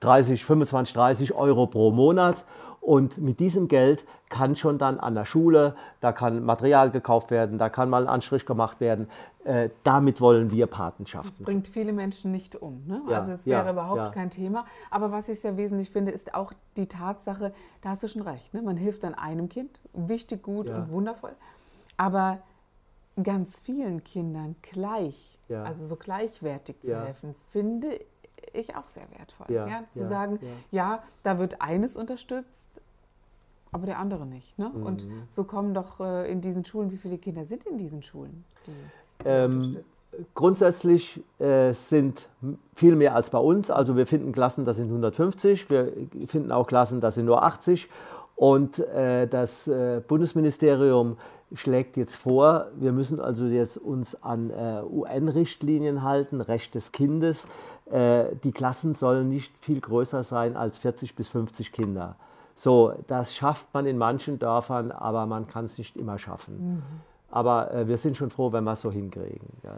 30, 0.00 0.44
25, 0.44 0.94
30 0.94 1.34
Euro 1.34 1.66
pro 1.66 1.90
Monat. 1.90 2.44
Und 2.84 3.16
mit 3.16 3.40
diesem 3.40 3.66
Geld 3.68 4.04
kann 4.28 4.56
schon 4.56 4.76
dann 4.76 5.00
an 5.00 5.14
der 5.14 5.24
Schule, 5.24 5.74
da 6.00 6.12
kann 6.12 6.44
Material 6.44 6.90
gekauft 6.90 7.30
werden, 7.30 7.56
da 7.56 7.70
kann 7.70 7.88
mal 7.88 8.02
ein 8.02 8.08
Anstrich 8.08 8.44
gemacht 8.44 8.78
werden. 8.78 9.08
Äh, 9.44 9.70
damit 9.84 10.20
wollen 10.20 10.50
wir 10.50 10.66
Patenschaften. 10.66 11.30
Das 11.30 11.40
bringt 11.40 11.66
viele 11.66 11.94
Menschen 11.94 12.30
nicht 12.30 12.56
um. 12.56 12.82
Ne? 12.86 13.00
Ja, 13.08 13.20
also 13.20 13.32
es 13.32 13.46
wäre 13.46 13.64
ja, 13.64 13.72
überhaupt 13.72 13.96
ja. 13.96 14.08
kein 14.10 14.28
Thema. 14.28 14.66
Aber 14.90 15.12
was 15.12 15.30
ich 15.30 15.40
sehr 15.40 15.56
wesentlich 15.56 15.88
finde, 15.88 16.12
ist 16.12 16.34
auch 16.34 16.52
die 16.76 16.86
Tatsache, 16.86 17.54
da 17.80 17.88
hast 17.88 18.02
du 18.02 18.08
schon 18.08 18.20
recht, 18.20 18.52
ne? 18.52 18.60
man 18.60 18.76
hilft 18.76 19.04
dann 19.04 19.14
einem 19.14 19.48
Kind, 19.48 19.80
wichtig, 19.94 20.42
gut 20.42 20.68
und 20.68 20.90
wundervoll. 20.90 21.32
Aber 21.96 22.38
ganz 23.22 23.60
vielen 23.60 24.02
Kindern 24.02 24.56
gleich, 24.62 25.38
ja. 25.48 25.62
also 25.64 25.86
so 25.86 25.96
gleichwertig 25.96 26.80
zu 26.80 26.92
ja. 26.92 27.04
helfen, 27.04 27.34
finde 27.52 28.00
ich 28.52 28.76
auch 28.76 28.88
sehr 28.88 29.10
wertvoll. 29.16 29.54
Ja. 29.54 29.84
zu 29.90 30.06
sagen, 30.08 30.38
ja. 30.70 31.02
da 31.22 31.38
wird 31.38 31.60
eines 31.60 31.96
unterstützt, 31.96 32.80
aber 33.72 33.86
der 33.86 33.98
andere 33.98 34.26
nicht. 34.26 34.58
Ne? 34.58 34.70
Mhm. 34.74 34.86
Und 34.86 35.06
so 35.28 35.44
kommen 35.44 35.74
doch 35.74 36.00
äh, 36.00 36.30
in 36.30 36.40
diesen 36.40 36.64
Schulen, 36.64 36.90
wie 36.90 36.96
viele 36.96 37.18
Kinder 37.18 37.44
sind 37.44 37.64
in 37.66 37.78
diesen 37.78 38.02
Schulen? 38.02 38.44
Ähm, 39.24 39.78
grundsätzlich 40.34 41.22
äh, 41.38 41.72
sind 41.72 42.28
viel 42.74 42.96
mehr 42.96 43.14
als 43.14 43.30
bei 43.30 43.38
uns. 43.38 43.70
Also 43.70 43.96
wir 43.96 44.06
finden 44.06 44.32
Klassen, 44.32 44.64
das 44.64 44.76
sind 44.76 44.86
150, 44.86 45.70
wir 45.70 45.92
finden 46.26 46.52
auch 46.52 46.66
Klassen, 46.66 47.00
das 47.00 47.14
sind 47.16 47.26
nur 47.26 47.42
80 47.42 47.88
und 48.36 48.78
äh, 48.78 49.26
das 49.26 49.68
äh, 49.68 50.02
Bundesministerium 50.06 51.16
schlägt 51.54 51.96
jetzt 51.96 52.16
vor, 52.16 52.68
wir 52.76 52.92
müssen 52.92 53.20
also 53.20 53.46
jetzt 53.46 53.76
uns 53.76 54.22
an 54.22 54.50
äh, 54.50 54.82
UN-Richtlinien 54.82 56.02
halten, 56.02 56.40
Recht 56.40 56.74
des 56.74 56.92
Kindes. 56.92 57.46
Äh, 57.90 58.36
die 58.42 58.52
Klassen 58.52 58.94
sollen 58.94 59.28
nicht 59.28 59.52
viel 59.60 59.80
größer 59.80 60.24
sein 60.24 60.56
als 60.56 60.78
40 60.78 61.14
bis 61.14 61.28
50 61.28 61.72
Kinder. 61.72 62.16
So, 62.56 62.94
das 63.06 63.34
schafft 63.34 63.72
man 63.74 63.86
in 63.86 63.98
manchen 63.98 64.38
Dörfern, 64.38 64.92
aber 64.92 65.26
man 65.26 65.46
kann 65.48 65.64
es 65.64 65.78
nicht 65.78 65.96
immer 65.96 66.18
schaffen. 66.18 66.76
Mhm. 66.76 66.82
Aber 67.30 67.72
äh, 67.72 67.88
wir 67.88 67.98
sind 67.98 68.16
schon 68.16 68.30
froh, 68.30 68.52
wenn 68.52 68.64
wir 68.64 68.72
es 68.72 68.80
so 68.80 68.90
hinkriegen. 68.92 69.48
Ja. 69.62 69.72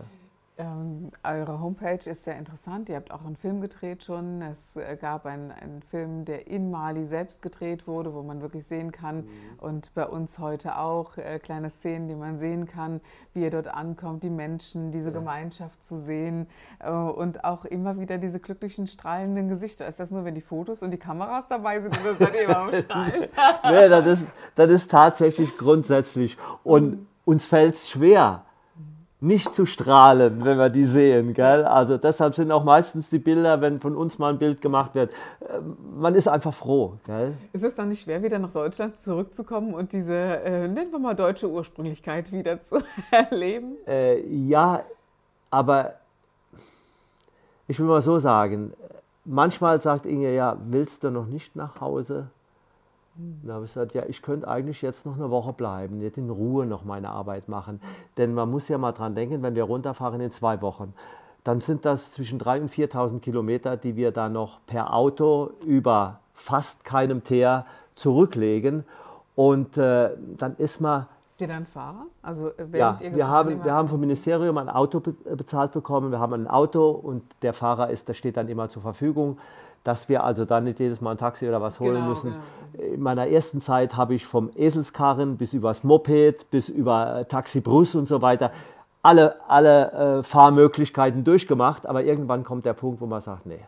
Ähm, 0.59 1.11
eure 1.23 1.61
Homepage 1.61 2.09
ist 2.09 2.25
sehr 2.25 2.39
interessant. 2.39 2.89
Ihr 2.89 2.97
habt 2.97 3.11
auch 3.11 3.27
einen 3.27 3.37
Film 3.37 3.61
gedreht 3.61 4.03
schon. 4.03 4.41
Es 4.41 4.77
äh, 4.77 4.97
gab 4.99 5.27
einen, 5.27 5.51
einen 5.51 5.83
Film, 5.83 6.25
der 6.25 6.47
in 6.47 6.71
Mali 6.71 7.05
selbst 7.05 7.43
gedreht 7.43 7.87
wurde, 7.87 8.15
wo 8.15 8.23
man 8.23 8.41
wirklich 8.41 8.65
sehen 8.65 8.91
kann. 8.91 9.17
Mhm. 9.17 9.29
Und 9.59 9.93
bei 9.93 10.07
uns 10.07 10.39
heute 10.39 10.79
auch 10.79 11.19
äh, 11.19 11.39
kleine 11.41 11.69
Szenen, 11.69 12.09
die 12.09 12.15
man 12.15 12.39
sehen 12.39 12.67
kann, 12.67 13.03
wie 13.35 13.43
ihr 13.43 13.51
dort 13.51 13.69
ankommt, 13.69 14.25
die 14.25 14.31
Menschen, 14.31 14.93
diese 14.93 15.11
ja. 15.11 15.19
Gemeinschaft 15.19 15.85
zu 15.85 15.99
sehen 15.99 16.47
äh, 16.79 16.91
und 16.91 17.45
auch 17.45 17.67
immer 17.67 18.01
wieder 18.01 18.17
diese 18.17 18.41
glücklichen, 18.41 18.87
strahlenden 18.87 19.51
Gesichter. 19.51 19.87
Ist 19.87 20.01
das 20.01 20.11
nur, 20.11 20.25
wenn 20.25 20.35
die 20.35 20.41
Fotos 20.41 20.83
und 20.83 20.91
die 20.91 20.99
Kameras 20.99 21.47
dabei 21.49 21.83
sind 21.83 22.01
oder 22.01 22.15
seid 22.15 22.35
ihr 22.35 22.45
immer 22.45 22.57
am 22.57 22.73
Strahlen? 22.73 23.27
nee, 23.65 23.89
das 23.91 24.07
ist, 24.07 24.29
das 24.55 24.71
ist 24.71 24.91
tatsächlich 24.91 25.55
grundsätzlich. 25.59 26.39
Und 26.65 26.93
mhm. 26.93 27.07
uns 27.27 27.45
fällt 27.45 27.75
es 27.75 27.91
schwer 27.91 28.46
nicht 29.27 29.55
zu 29.55 29.67
strahlen, 29.67 30.45
wenn 30.45 30.57
wir 30.57 30.71
die 30.71 30.85
sehen. 30.85 31.35
Gell? 31.35 31.65
Also 31.65 31.99
deshalb 31.99 32.35
sind 32.35 32.53
auch 32.53 32.65
meistens 32.65 33.11
die 33.11 33.19
Bilder, 33.19 33.61
wenn 33.61 33.81
von 33.81 33.97
uns 33.97 34.19
mal 34.19 34.33
ein 34.33 34.39
Bild 34.39 34.61
gemacht 34.61 34.95
wird, 34.95 35.11
äh, 35.41 35.59
man 35.99 36.15
ist 36.15 36.29
einfach 36.29 36.55
froh. 36.55 36.95
Gell? 37.05 37.37
Ist 37.53 37.65
es 37.65 37.75
dann 37.75 37.89
nicht 37.89 38.03
schwer, 38.03 38.23
wieder 38.23 38.39
nach 38.39 38.53
Deutschland 38.53 38.99
zurückzukommen 38.99 39.75
und 39.75 39.93
diese, 39.93 40.15
äh, 40.15 40.69
nennen 40.69 40.93
wir 40.93 40.99
mal 40.99 41.15
deutsche 41.15 41.51
Ursprünglichkeit 41.51 42.33
wieder 42.33 42.63
zu 42.65 42.83
erleben? 43.11 43.77
Äh, 43.87 44.21
ja, 44.47 44.83
aber 45.51 45.95
ich 47.69 47.79
will 47.81 47.87
mal 47.87 48.03
so 48.03 48.19
sagen, 48.19 48.73
manchmal 49.25 49.81
sagt 49.81 50.07
Inge, 50.07 50.35
ja, 50.35 50.57
willst 50.69 51.03
du 51.03 51.11
noch 51.11 51.27
nicht 51.27 51.57
nach 51.57 51.81
Hause? 51.81 52.29
Da 53.43 53.55
habe 53.55 53.65
ich 53.65 53.73
gesagt, 53.73 53.95
ja, 53.95 54.03
ich 54.07 54.21
könnte 54.21 54.47
eigentlich 54.47 54.83
jetzt 54.83 55.07
noch 55.07 55.17
eine 55.17 55.31
Woche 55.31 55.53
bleiben, 55.53 55.99
nicht 55.99 56.19
in 56.19 56.29
Ruhe 56.29 56.67
noch 56.67 56.85
meine 56.85 57.11
Arbeit 57.11 57.49
machen. 57.49 57.81
Denn 58.17 58.35
man 58.35 58.51
muss 58.51 58.69
ja 58.69 58.79
mal 58.79 58.93
dran 58.93 59.15
denken, 59.15 59.43
wenn 59.43 59.55
wir 59.55 59.65
runterfahren 59.65 60.21
in 60.21 60.31
zwei 60.31 60.61
Wochen, 60.61 60.93
dann 61.45 61.61
sind 61.61 61.85
das 61.85 62.13
zwischen 62.13 62.39
3.000 62.41 62.61
und 62.61 62.71
4.000 62.71 63.21
Kilometer, 63.21 63.77
die 63.77 63.97
wir 63.97 64.11
da 64.11 64.29
noch 64.29 64.61
per 64.67 64.93
Auto 64.93 65.53
über 65.65 66.21
fast 66.35 66.85
keinem 66.85 67.25
Teer 67.25 67.67
zurücklegen. 67.95 68.85
Und 69.35 69.79
äh, 69.79 70.11
dann 70.37 70.57
ist 70.57 70.81
man. 70.81 71.07
Habt 71.37 71.43
ihr 71.43 71.49
dann 71.49 71.67
Fahrer? 71.67 72.07
Also, 72.23 72.51
ja, 72.73 72.97
wir 72.99 73.29
haben, 73.29 73.63
wir 73.63 73.73
haben 73.73 73.89
vom 73.89 74.01
Ministerium 74.01 74.57
ein 74.57 74.71
Auto 74.71 75.01
bezahlt 75.01 75.73
bekommen. 75.73 76.11
Wir 76.11 76.19
haben 76.19 76.33
ein 76.33 76.47
Auto 76.47 76.89
und 76.91 77.25
der 77.43 77.53
Fahrer 77.53 77.91
ist, 77.91 78.09
der 78.09 78.15
steht 78.15 78.39
dann 78.39 78.49
immer 78.49 78.71
zur 78.71 78.81
Verfügung 78.81 79.39
dass 79.85 80.09
wir 80.09 80.25
also 80.25 80.45
dann 80.45 80.65
nicht 80.65 80.81
jedes 80.81 81.01
Mal 81.01 81.13
ein 81.13 81.19
Taxi 81.19 81.49
oder 81.49 81.63
was 81.63 81.79
holen 81.79 81.95
genau, 81.95 82.09
müssen. 82.09 82.35
Genau. 82.73 82.95
In 82.95 83.01
meiner 83.01 83.29
ersten 83.29 83.61
Zeit 83.61 83.97
habe 83.97 84.17
ich 84.17 84.27
vom 84.27 84.51
Eselskarren 84.57 85.37
bis 85.37 85.53
übers 85.53 85.85
Moped, 85.85 86.51
bis 86.51 86.69
über 86.69 87.21
äh, 87.21 87.25
Taxi-Brus 87.25 87.95
und 87.95 88.07
so 88.07 88.21
weiter 88.21 88.51
alle, 89.07 89.37
alle 89.47 89.93
äh, 89.93 90.23
Fahrmöglichkeiten 90.25 91.23
durchgemacht, 91.23 91.87
aber 91.87 92.03
irgendwann 92.03 92.43
kommt 92.43 92.65
der 92.65 92.73
Punkt, 92.73 93.01
wo 93.01 93.07
man 93.07 93.21
sagt, 93.21 93.47
nee. 93.47 93.61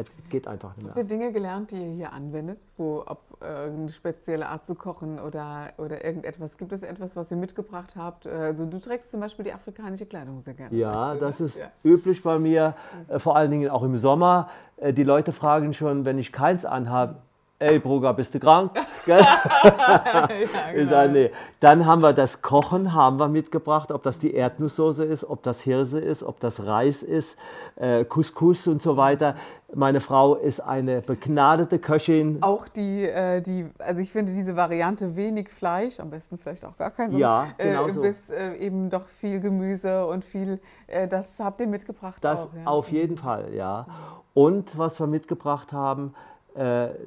Es 0.00 0.12
geht 0.30 0.46
einfach 0.46 0.76
nicht 0.76 0.84
mehr. 0.84 0.94
Habt 0.94 0.98
ihr 0.98 1.04
Dinge 1.04 1.32
gelernt, 1.32 1.72
die 1.72 1.76
ihr 1.76 1.94
hier 1.94 2.12
anwendet? 2.12 2.68
Wo, 2.76 3.02
ob 3.04 3.20
äh, 3.40 3.44
eine 3.44 3.88
spezielle 3.88 4.48
Art 4.48 4.64
zu 4.64 4.76
kochen 4.76 5.18
oder, 5.18 5.72
oder 5.76 6.04
irgendetwas? 6.04 6.56
Gibt 6.56 6.72
es 6.72 6.82
etwas, 6.82 7.16
was 7.16 7.30
ihr 7.32 7.36
mitgebracht 7.36 7.96
habt? 7.96 8.26
Also 8.26 8.64
du 8.64 8.78
trägst 8.78 9.10
zum 9.10 9.20
Beispiel 9.20 9.44
die 9.44 9.52
afrikanische 9.52 10.06
Kleidung 10.06 10.38
sehr 10.40 10.54
gerne. 10.54 10.74
Ja, 10.76 11.14
du, 11.14 11.20
das 11.20 11.40
ne? 11.40 11.46
ist 11.46 11.58
ja. 11.58 11.70
üblich 11.82 12.22
bei 12.22 12.38
mir, 12.38 12.74
äh, 13.08 13.18
vor 13.18 13.36
allen 13.36 13.50
Dingen 13.50 13.68
auch 13.70 13.82
im 13.82 13.96
Sommer. 13.96 14.48
Äh, 14.76 14.92
die 14.92 15.04
Leute 15.04 15.32
fragen 15.32 15.74
schon, 15.74 16.04
wenn 16.04 16.18
ich 16.18 16.32
keins 16.32 16.64
anhabe, 16.64 17.16
ey 17.58 17.78
Bruder, 17.78 18.14
bist 18.14 18.34
du 18.34 18.38
krank? 18.38 18.72
ja, 19.06 20.28
genau. 20.72 20.90
sage, 20.90 21.12
nee. 21.12 21.30
Dann 21.60 21.86
haben 21.86 22.02
wir 22.02 22.12
das 22.12 22.42
Kochen 22.42 22.94
haben 22.94 23.18
wir 23.18 23.28
mitgebracht, 23.28 23.90
ob 23.90 24.02
das 24.02 24.18
die 24.18 24.34
Erdnusssoße 24.34 25.04
ist, 25.04 25.24
ob 25.24 25.42
das 25.42 25.62
Hirse 25.62 25.98
ist, 25.98 26.22
ob 26.22 26.40
das 26.40 26.66
Reis 26.66 27.02
ist, 27.02 27.36
äh, 27.76 28.04
Couscous 28.04 28.66
und 28.66 28.80
so 28.80 28.96
weiter. 28.96 29.34
Meine 29.74 30.00
Frau 30.00 30.34
ist 30.36 30.60
eine 30.60 31.00
begnadete 31.02 31.78
Köchin. 31.78 32.38
Auch 32.42 32.68
die, 32.68 33.04
äh, 33.04 33.42
die 33.42 33.66
also 33.78 34.00
ich 34.00 34.12
finde 34.12 34.32
diese 34.32 34.56
Variante 34.56 35.16
wenig 35.16 35.50
Fleisch, 35.50 36.00
am 36.00 36.10
besten 36.10 36.38
vielleicht 36.38 36.64
auch 36.64 36.76
gar 36.76 36.90
kein, 36.90 37.16
ja, 37.16 37.48
genau 37.58 37.86
äh, 37.86 37.92
so. 37.92 38.00
bis 38.00 38.30
äh, 38.30 38.54
eben 38.54 38.88
doch 38.88 39.08
viel 39.08 39.40
Gemüse 39.40 40.06
und 40.06 40.24
viel, 40.24 40.60
äh, 40.86 41.06
das 41.08 41.38
habt 41.40 41.60
ihr 41.60 41.66
mitgebracht 41.66 42.22
das 42.24 42.40
auch. 42.40 42.54
Ja? 42.54 42.66
Auf 42.66 42.90
jeden 42.92 43.16
Fall, 43.16 43.52
ja. 43.52 43.86
Und 44.32 44.78
was 44.78 45.00
wir 45.00 45.06
mitgebracht 45.06 45.72
haben, 45.72 46.14
äh, 46.14 46.37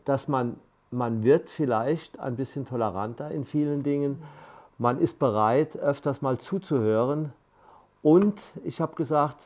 dass 0.05 0.27
man, 0.27 0.57
man 0.91 1.23
wird 1.23 1.49
vielleicht 1.49 2.19
ein 2.19 2.35
bisschen 2.35 2.65
toleranter 2.65 3.31
in 3.31 3.45
vielen 3.45 3.83
Dingen. 3.83 4.21
Man 4.77 4.99
ist 4.99 5.19
bereit, 5.19 5.77
öfters 5.77 6.21
mal 6.21 6.37
zuzuhören. 6.37 7.33
Und 8.01 8.39
ich 8.63 8.81
habe 8.81 8.95
gesagt, 8.95 9.37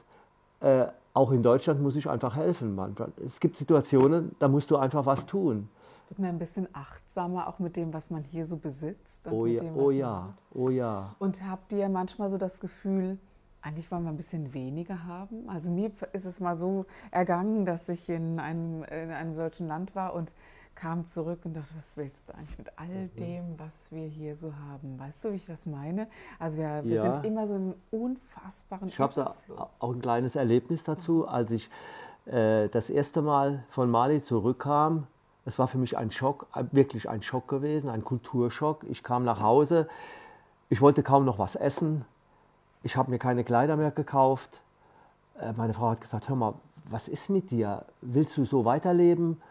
äh, 0.61 0.85
auch 1.13 1.31
in 1.31 1.43
Deutschland 1.43 1.81
muss 1.81 1.95
ich 1.95 2.09
einfach 2.09 2.35
helfen. 2.35 2.75
Man, 2.75 2.95
es 3.25 3.39
gibt 3.39 3.57
Situationen, 3.57 4.35
da 4.39 4.47
musst 4.47 4.71
du 4.71 4.77
einfach 4.77 5.05
was 5.05 5.25
tun. 5.25 5.69
Wird 6.09 6.19
man 6.19 6.29
ein 6.29 6.39
bisschen 6.39 6.67
achtsamer 6.73 7.47
auch 7.47 7.59
mit 7.59 7.77
dem, 7.77 7.93
was 7.93 8.11
man 8.11 8.23
hier 8.23 8.45
so 8.45 8.57
besitzt? 8.57 9.27
oh 9.31 9.45
ja, 9.45 9.59
dem, 9.59 9.77
oh 9.77 9.91
ja, 9.91 10.33
oh 10.53 10.69
ja. 10.69 11.15
Und 11.19 11.43
habt 11.49 11.73
ihr 11.73 11.89
manchmal 11.89 12.29
so 12.29 12.37
das 12.37 12.59
Gefühl, 12.59 13.17
eigentlich 13.65 13.91
wollen 13.91 14.03
wir 14.03 14.11
ein 14.11 14.17
bisschen 14.17 14.53
weniger 14.53 15.05
haben. 15.05 15.49
Also 15.49 15.71
mir 15.71 15.91
ist 16.13 16.25
es 16.25 16.39
mal 16.39 16.55
so 16.55 16.85
ergangen, 17.09 17.65
dass 17.65 17.89
ich 17.89 18.09
in 18.09 18.39
einem, 18.39 18.83
in 18.83 19.09
einem 19.09 19.33
solchen 19.33 19.67
Land 19.67 19.95
war 19.95 20.13
und 20.13 20.35
kam 20.75 21.03
zurück 21.03 21.39
und 21.45 21.55
dachte, 21.55 21.73
was 21.75 21.97
willst 21.97 22.29
du 22.29 22.35
eigentlich 22.35 22.57
mit 22.59 22.77
all 22.77 22.87
mhm. 22.87 23.15
dem, 23.15 23.43
was 23.57 23.91
wir 23.91 24.05
hier 24.05 24.35
so 24.35 24.53
haben? 24.69 24.99
Weißt 24.99 25.25
du, 25.25 25.31
wie 25.31 25.37
ich 25.37 25.47
das 25.47 25.65
meine? 25.65 26.07
Also 26.37 26.59
wir, 26.59 26.83
wir 26.83 26.95
ja. 26.97 27.15
sind 27.15 27.25
immer 27.25 27.47
so 27.47 27.55
im 27.55 27.73
unfassbaren 27.89 28.87
Ich 28.87 28.99
habe 28.99 29.13
da 29.15 29.35
auch 29.79 29.93
ein 29.93 30.01
kleines 30.01 30.35
Erlebnis 30.35 30.83
dazu, 30.83 31.27
als 31.27 31.49
ich 31.49 31.69
äh, 32.25 32.69
das 32.69 32.91
erste 32.91 33.23
Mal 33.23 33.63
von 33.69 33.89
Mali 33.89 34.21
zurückkam. 34.21 35.07
Es 35.45 35.57
war 35.57 35.67
für 35.67 35.79
mich 35.79 35.97
ein 35.97 36.11
Schock, 36.11 36.47
wirklich 36.71 37.09
ein 37.09 37.23
Schock 37.23 37.47
gewesen, 37.47 37.89
ein 37.89 38.03
Kulturschock. 38.03 38.83
Ich 38.83 39.01
kam 39.01 39.23
nach 39.23 39.41
Hause, 39.41 39.87
ich 40.69 40.81
wollte 40.81 41.01
kaum 41.01 41.25
noch 41.25 41.39
was 41.39 41.55
essen 41.55 42.05
ich 42.85 42.95
habe 42.95 43.09
mir 43.09 43.17
keine 43.17 43.43
Kleider 43.43 43.75
mehr 43.75 43.89
gekauft. 43.89 44.61
Äh, 45.41 45.53
meine 45.53 45.73
Frau 45.73 45.89
hat 45.89 46.01
gesagt, 46.01 46.29
hör 46.29 46.35
mal, 46.35 46.53
was 46.87 47.07
ist 47.07 47.31
mit 47.31 47.49
dir? 47.49 47.83
Willst 48.01 48.37
du 48.37 48.45
so 48.45 48.63
weiterleben? 48.63 49.41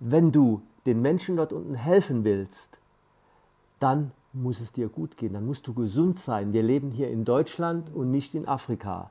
Wenn 0.00 0.32
du 0.32 0.62
den 0.86 1.02
Menschen 1.02 1.36
dort 1.36 1.52
unten 1.52 1.74
helfen 1.74 2.24
willst, 2.24 2.78
dann 3.78 4.10
muss 4.32 4.60
es 4.60 4.72
dir 4.72 4.88
gut 4.88 5.18
gehen, 5.18 5.34
dann 5.34 5.44
musst 5.44 5.66
du 5.66 5.74
gesund 5.74 6.18
sein. 6.18 6.54
Wir 6.54 6.62
leben 6.62 6.90
hier 6.90 7.10
in 7.10 7.26
Deutschland 7.26 7.94
und 7.94 8.10
nicht 8.10 8.34
in 8.34 8.48
Afrika. 8.48 9.10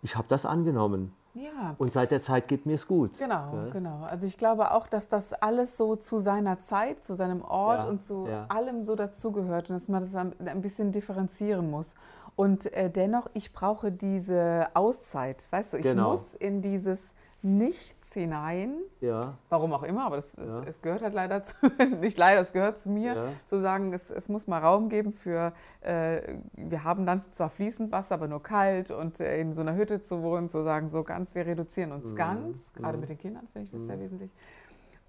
Ich 0.00 0.16
habe 0.16 0.26
das 0.28 0.46
angenommen. 0.46 1.12
Ja. 1.34 1.74
Und 1.76 1.92
seit 1.92 2.10
der 2.10 2.22
Zeit 2.22 2.48
geht 2.48 2.64
mir 2.64 2.74
es 2.74 2.86
gut. 2.86 3.18
Genau, 3.18 3.54
ja? 3.54 3.68
genau. 3.70 4.02
Also 4.04 4.26
ich 4.26 4.38
glaube 4.38 4.70
auch, 4.70 4.86
dass 4.86 5.08
das 5.08 5.34
alles 5.34 5.76
so 5.76 5.96
zu 5.96 6.18
seiner 6.18 6.60
Zeit, 6.60 7.04
zu 7.04 7.14
seinem 7.14 7.42
Ort 7.42 7.84
ja, 7.84 7.88
und 7.88 8.02
zu 8.02 8.26
allem 8.48 8.82
so 8.84 8.96
dazugehört 8.96 9.68
und 9.68 9.76
dass 9.76 9.88
man 9.88 10.02
das 10.02 10.14
ein 10.14 10.62
bisschen 10.62 10.90
differenzieren 10.90 11.70
muss. 11.70 11.94
Und 12.34 12.72
äh, 12.72 12.90
dennoch, 12.90 13.28
ich 13.34 13.52
brauche 13.52 13.92
diese 13.92 14.68
Auszeit. 14.74 15.48
Weißt 15.50 15.74
du, 15.74 15.76
ich 15.78 15.82
genau. 15.82 16.12
muss 16.12 16.34
in 16.34 16.62
dieses 16.62 17.14
Nichts 17.44 18.14
hinein. 18.14 18.76
Ja. 19.00 19.36
Warum 19.48 19.72
auch 19.72 19.82
immer, 19.82 20.06
aber 20.06 20.14
das, 20.14 20.36
ja. 20.36 20.60
es, 20.60 20.76
es, 20.76 20.82
gehört 20.82 21.02
halt 21.02 21.12
leider 21.12 21.42
zu, 21.42 21.66
nicht 22.00 22.16
leider, 22.16 22.40
es 22.40 22.52
gehört 22.52 22.78
zu 22.78 22.88
mir, 22.88 23.14
ja. 23.14 23.28
zu 23.46 23.58
sagen, 23.58 23.92
es, 23.92 24.12
es 24.12 24.28
muss 24.28 24.46
mal 24.46 24.58
Raum 24.58 24.88
geben 24.88 25.10
für, 25.10 25.52
äh, 25.80 26.36
wir 26.52 26.84
haben 26.84 27.04
dann 27.04 27.24
zwar 27.32 27.50
fließend 27.50 27.90
Wasser, 27.90 28.14
aber 28.14 28.28
nur 28.28 28.44
kalt 28.44 28.92
und 28.92 29.18
äh, 29.18 29.40
in 29.40 29.52
so 29.54 29.62
einer 29.62 29.74
Hütte 29.74 30.04
zu 30.04 30.22
wohnen, 30.22 30.48
zu 30.48 30.62
sagen, 30.62 30.88
so 30.88 31.02
ganz, 31.02 31.34
wir 31.34 31.44
reduzieren 31.44 31.90
uns 31.90 32.12
mhm. 32.12 32.16
ganz, 32.16 32.72
gerade 32.74 32.96
mhm. 32.96 33.00
mit 33.00 33.10
den 33.10 33.18
Kindern 33.18 33.48
finde 33.52 33.64
ich 33.64 33.70
das 33.72 33.80
mhm. 33.80 33.86
sehr 33.86 33.98
wesentlich 33.98 34.30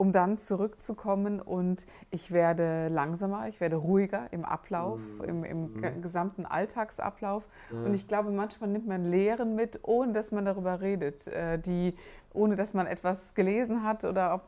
um 0.04 0.12
dann 0.12 0.38
zurückzukommen 0.38 1.40
und 1.40 1.88
ich 2.12 2.34
werde 2.34 2.90
langsamer, 2.90 3.48
ich 3.48 3.62
werde 3.62 3.78
ruhiger 3.78 4.28
im 4.32 4.44
Ablauf, 4.44 5.00
mhm. 5.00 5.24
im, 5.24 5.44
im 5.46 5.74
mhm. 5.76 6.02
gesamten 6.02 6.46
Alltagsablauf. 6.46 7.48
Ja. 7.72 7.86
Und 7.86 7.94
ich 7.94 8.10
glaube, 8.10 8.30
manchmal 8.32 8.70
nimmt 8.70 8.86
man 8.86 9.10
Lehren 9.10 9.56
mit, 9.56 9.80
ohne 9.84 10.12
dass 10.12 10.34
man 10.34 10.44
darüber 10.44 10.82
redet, 10.82 11.26
äh, 11.28 11.58
die, 11.58 11.96
ohne 12.34 12.56
dass 12.56 12.74
man 12.74 12.86
etwas 12.86 13.34
gelesen 13.34 13.86
hat 13.86 14.04
oder 14.04 14.34
ob 14.34 14.42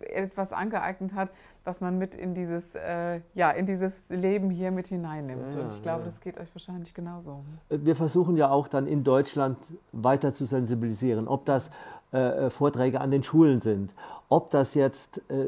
etwas 0.00 0.52
angeeignet 0.52 1.14
hat, 1.14 1.30
was 1.64 1.80
man 1.80 1.98
mit 1.98 2.14
in 2.14 2.34
dieses, 2.34 2.74
äh, 2.74 3.20
ja, 3.34 3.50
in 3.50 3.66
dieses 3.66 4.10
Leben 4.10 4.50
hier 4.50 4.70
mit 4.70 4.86
hineinnimmt. 4.86 5.54
Ja, 5.54 5.60
und 5.60 5.72
ich 5.72 5.82
glaube, 5.82 6.00
ja. 6.00 6.04
das 6.06 6.20
geht 6.20 6.38
euch 6.38 6.48
wahrscheinlich 6.54 6.94
genauso. 6.94 7.44
Wir 7.68 7.96
versuchen 7.96 8.36
ja 8.36 8.50
auch 8.50 8.68
dann 8.68 8.86
in 8.86 9.04
Deutschland 9.04 9.58
weiter 9.92 10.32
zu 10.32 10.44
sensibilisieren, 10.44 11.28
ob 11.28 11.44
das 11.44 11.70
äh, 12.12 12.46
äh, 12.46 12.50
Vorträge 12.50 13.00
an 13.00 13.12
den 13.12 13.22
Schulen 13.22 13.60
sind. 13.60 13.92
Ob 14.28 14.50
das 14.50 14.74
jetzt, 14.74 15.18
äh, 15.30 15.46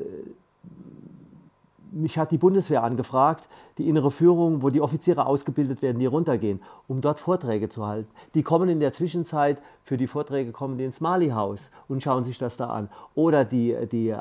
mich 1.92 2.18
hat 2.18 2.30
die 2.32 2.38
Bundeswehr 2.38 2.82
angefragt, 2.82 3.48
die 3.78 3.88
innere 3.88 4.10
Führung, 4.10 4.62
wo 4.62 4.70
die 4.70 4.80
Offiziere 4.80 5.26
ausgebildet 5.26 5.82
werden, 5.82 5.98
die 5.98 6.06
runtergehen, 6.06 6.60
um 6.88 7.00
dort 7.00 7.20
Vorträge 7.20 7.68
zu 7.68 7.86
halten. 7.86 8.10
Die 8.34 8.42
kommen 8.42 8.68
in 8.68 8.80
der 8.80 8.92
Zwischenzeit, 8.92 9.58
für 9.84 9.96
die 9.96 10.06
Vorträge 10.06 10.52
kommen 10.52 10.78
die 10.78 10.84
ins 10.84 11.00
Mali-Haus 11.00 11.70
und 11.88 12.02
schauen 12.02 12.24
sich 12.24 12.38
das 12.38 12.56
da 12.56 12.68
an. 12.68 12.88
Oder 13.14 13.44
die, 13.44 13.76
die 13.90 14.16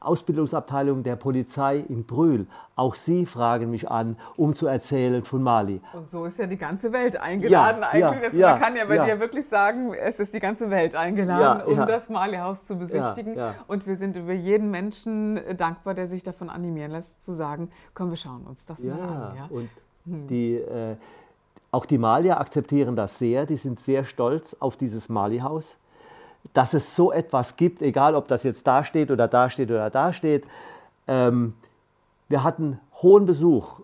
Ausbildungsabteilung 0.00 1.02
der 1.02 1.16
Polizei 1.16 1.78
in 1.78 2.04
Brühl. 2.04 2.46
Auch 2.74 2.94
sie 2.94 3.26
fragen 3.26 3.70
mich 3.70 3.90
an, 3.90 4.16
um 4.36 4.54
zu 4.56 4.66
erzählen 4.66 5.22
von 5.22 5.42
Mali. 5.42 5.80
Und 5.92 6.10
so 6.10 6.24
ist 6.24 6.38
ja 6.38 6.46
die 6.46 6.56
ganze 6.56 6.92
Welt 6.92 7.16
eingeladen 7.16 7.82
ja, 7.82 7.88
eigentlich. 7.88 8.32
Ja, 8.32 8.48
also 8.48 8.54
man 8.54 8.60
kann 8.60 8.76
ja 8.76 8.84
bei 8.86 8.96
ja. 8.96 9.04
dir 9.04 9.20
wirklich 9.20 9.46
sagen, 9.46 9.94
es 9.94 10.18
ist 10.18 10.34
die 10.34 10.40
ganze 10.40 10.70
Welt 10.70 10.94
eingeladen, 10.94 11.66
um 11.66 11.86
das 11.86 12.08
Mali-Haus 12.08 12.64
zu 12.64 12.76
besichtigen. 12.76 13.36
Und 13.66 13.86
wir 13.86 13.96
sind 13.96 14.16
über 14.16 14.32
jeden 14.32 14.70
Menschen 14.70 15.40
dankbar, 15.56 15.94
der 15.94 16.08
sich 16.08 16.22
davon 16.22 16.50
animieren 16.50 16.90
lässt, 16.90 17.22
zu 17.22 17.32
sagen, 17.32 17.70
komm, 17.94 18.10
wir 18.10 18.16
schauen 18.16 18.44
uns 18.46 18.64
das 18.64 18.82
mal 18.82 19.00
an. 19.00 19.36
Ja? 19.36 19.46
Und 19.50 19.68
hm. 20.06 20.26
die, 20.26 20.54
äh, 20.56 20.96
auch 21.70 21.86
die 21.86 21.98
Malier 21.98 22.40
akzeptieren 22.40 22.96
das 22.96 23.18
sehr. 23.18 23.46
Die 23.46 23.56
sind 23.56 23.80
sehr 23.80 24.04
stolz 24.04 24.56
auf 24.58 24.76
dieses 24.76 25.08
Mali-Haus 25.08 25.76
dass 26.52 26.74
es 26.74 26.96
so 26.96 27.12
etwas 27.12 27.56
gibt, 27.56 27.82
egal 27.82 28.14
ob 28.14 28.28
das 28.28 28.42
jetzt 28.42 28.66
da 28.66 28.84
steht 28.84 29.10
oder 29.10 29.28
da 29.28 29.48
steht 29.48 29.70
oder 29.70 29.90
da 29.90 30.12
steht. 30.12 30.44
Ähm, 31.06 31.54
wir 32.28 32.44
hatten 32.44 32.80
hohen 33.02 33.26
Besuch. 33.26 33.80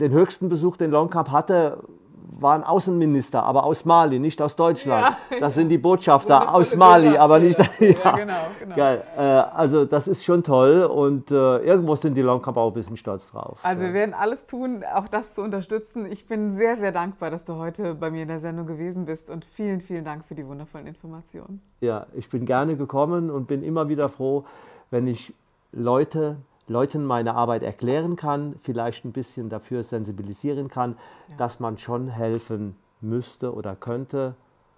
Den 0.00 0.12
höchsten 0.12 0.48
Besuch, 0.48 0.76
den 0.76 0.90
Long 0.90 1.10
Cup 1.10 1.30
hatte, 1.30 1.78
war 2.26 2.54
ein 2.54 2.64
Außenminister, 2.64 3.42
aber 3.42 3.64
aus 3.64 3.84
Mali, 3.84 4.18
nicht 4.18 4.40
aus 4.40 4.56
Deutschland. 4.56 5.16
Ja. 5.30 5.38
Das 5.40 5.54
sind 5.54 5.68
die 5.68 5.78
Botschafter 5.78 6.54
aus 6.54 6.74
Mali, 6.74 7.16
aber 7.16 7.38
nicht. 7.38 7.58
Ja, 7.58 7.66
ja 8.04 8.10
genau, 8.12 8.34
genau. 8.58 8.76
Geil. 8.76 9.02
Äh, 9.16 9.20
also 9.20 9.84
das 9.84 10.08
ist 10.08 10.24
schon 10.24 10.42
toll 10.42 10.84
und 10.84 11.30
äh, 11.30 11.58
irgendwo 11.58 11.96
sind 11.96 12.14
die 12.14 12.22
Longcamp 12.22 12.56
auch 12.56 12.68
ein 12.68 12.74
bisschen 12.74 12.96
stolz 12.96 13.30
drauf. 13.30 13.58
Also 13.62 13.84
wir 13.84 13.92
werden 13.92 14.14
alles 14.14 14.46
tun, 14.46 14.82
auch 14.94 15.08
das 15.08 15.34
zu 15.34 15.42
unterstützen. 15.42 16.10
Ich 16.10 16.26
bin 16.26 16.56
sehr, 16.56 16.76
sehr 16.76 16.92
dankbar, 16.92 17.30
dass 17.30 17.44
du 17.44 17.56
heute 17.56 17.94
bei 17.94 18.10
mir 18.10 18.22
in 18.22 18.28
der 18.28 18.40
Sendung 18.40 18.66
gewesen 18.66 19.04
bist 19.04 19.30
und 19.30 19.44
vielen, 19.44 19.80
vielen 19.80 20.04
Dank 20.04 20.24
für 20.24 20.34
die 20.34 20.46
wundervollen 20.46 20.86
Informationen. 20.86 21.60
Ja, 21.80 22.06
ich 22.14 22.30
bin 22.30 22.46
gerne 22.46 22.76
gekommen 22.76 23.30
und 23.30 23.46
bin 23.46 23.62
immer 23.62 23.88
wieder 23.88 24.08
froh, 24.08 24.44
wenn 24.90 25.06
ich 25.06 25.34
Leute 25.72 26.36
Leuten 26.66 27.04
meine 27.04 27.34
Arbeit 27.34 27.62
erklären 27.62 28.16
kann, 28.16 28.56
vielleicht 28.62 29.04
ein 29.04 29.12
bisschen 29.12 29.48
dafür 29.48 29.82
sensibilisieren 29.82 30.68
kann, 30.68 30.96
ja. 31.28 31.36
dass 31.36 31.60
man 31.60 31.78
schon 31.78 32.08
helfen 32.08 32.76
müsste 33.00 33.54
oder 33.54 33.76
könnte. 33.76 34.34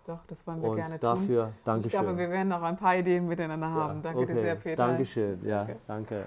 Doch, 0.06 0.20
das 0.26 0.46
wollen 0.46 0.62
wir 0.62 0.70
und 0.70 0.76
gerne 0.76 0.98
dafür, 0.98 1.16
tun. 1.16 1.26
Dafür, 1.26 1.52
danke 1.64 1.86
Ich 1.86 1.92
glaube, 1.92 2.16
wir 2.16 2.30
werden 2.30 2.48
noch 2.48 2.62
ein 2.62 2.76
paar 2.76 2.96
Ideen 2.96 3.26
miteinander 3.26 3.70
haben. 3.70 4.02
danke 4.02 4.20
okay. 4.20 4.34
dir 4.34 4.40
sehr, 4.40 4.54
Peter. 4.54 4.86
Dankeschön, 4.86 5.44
ja, 5.44 5.62
okay. 5.62 5.76
danke. 5.86 6.26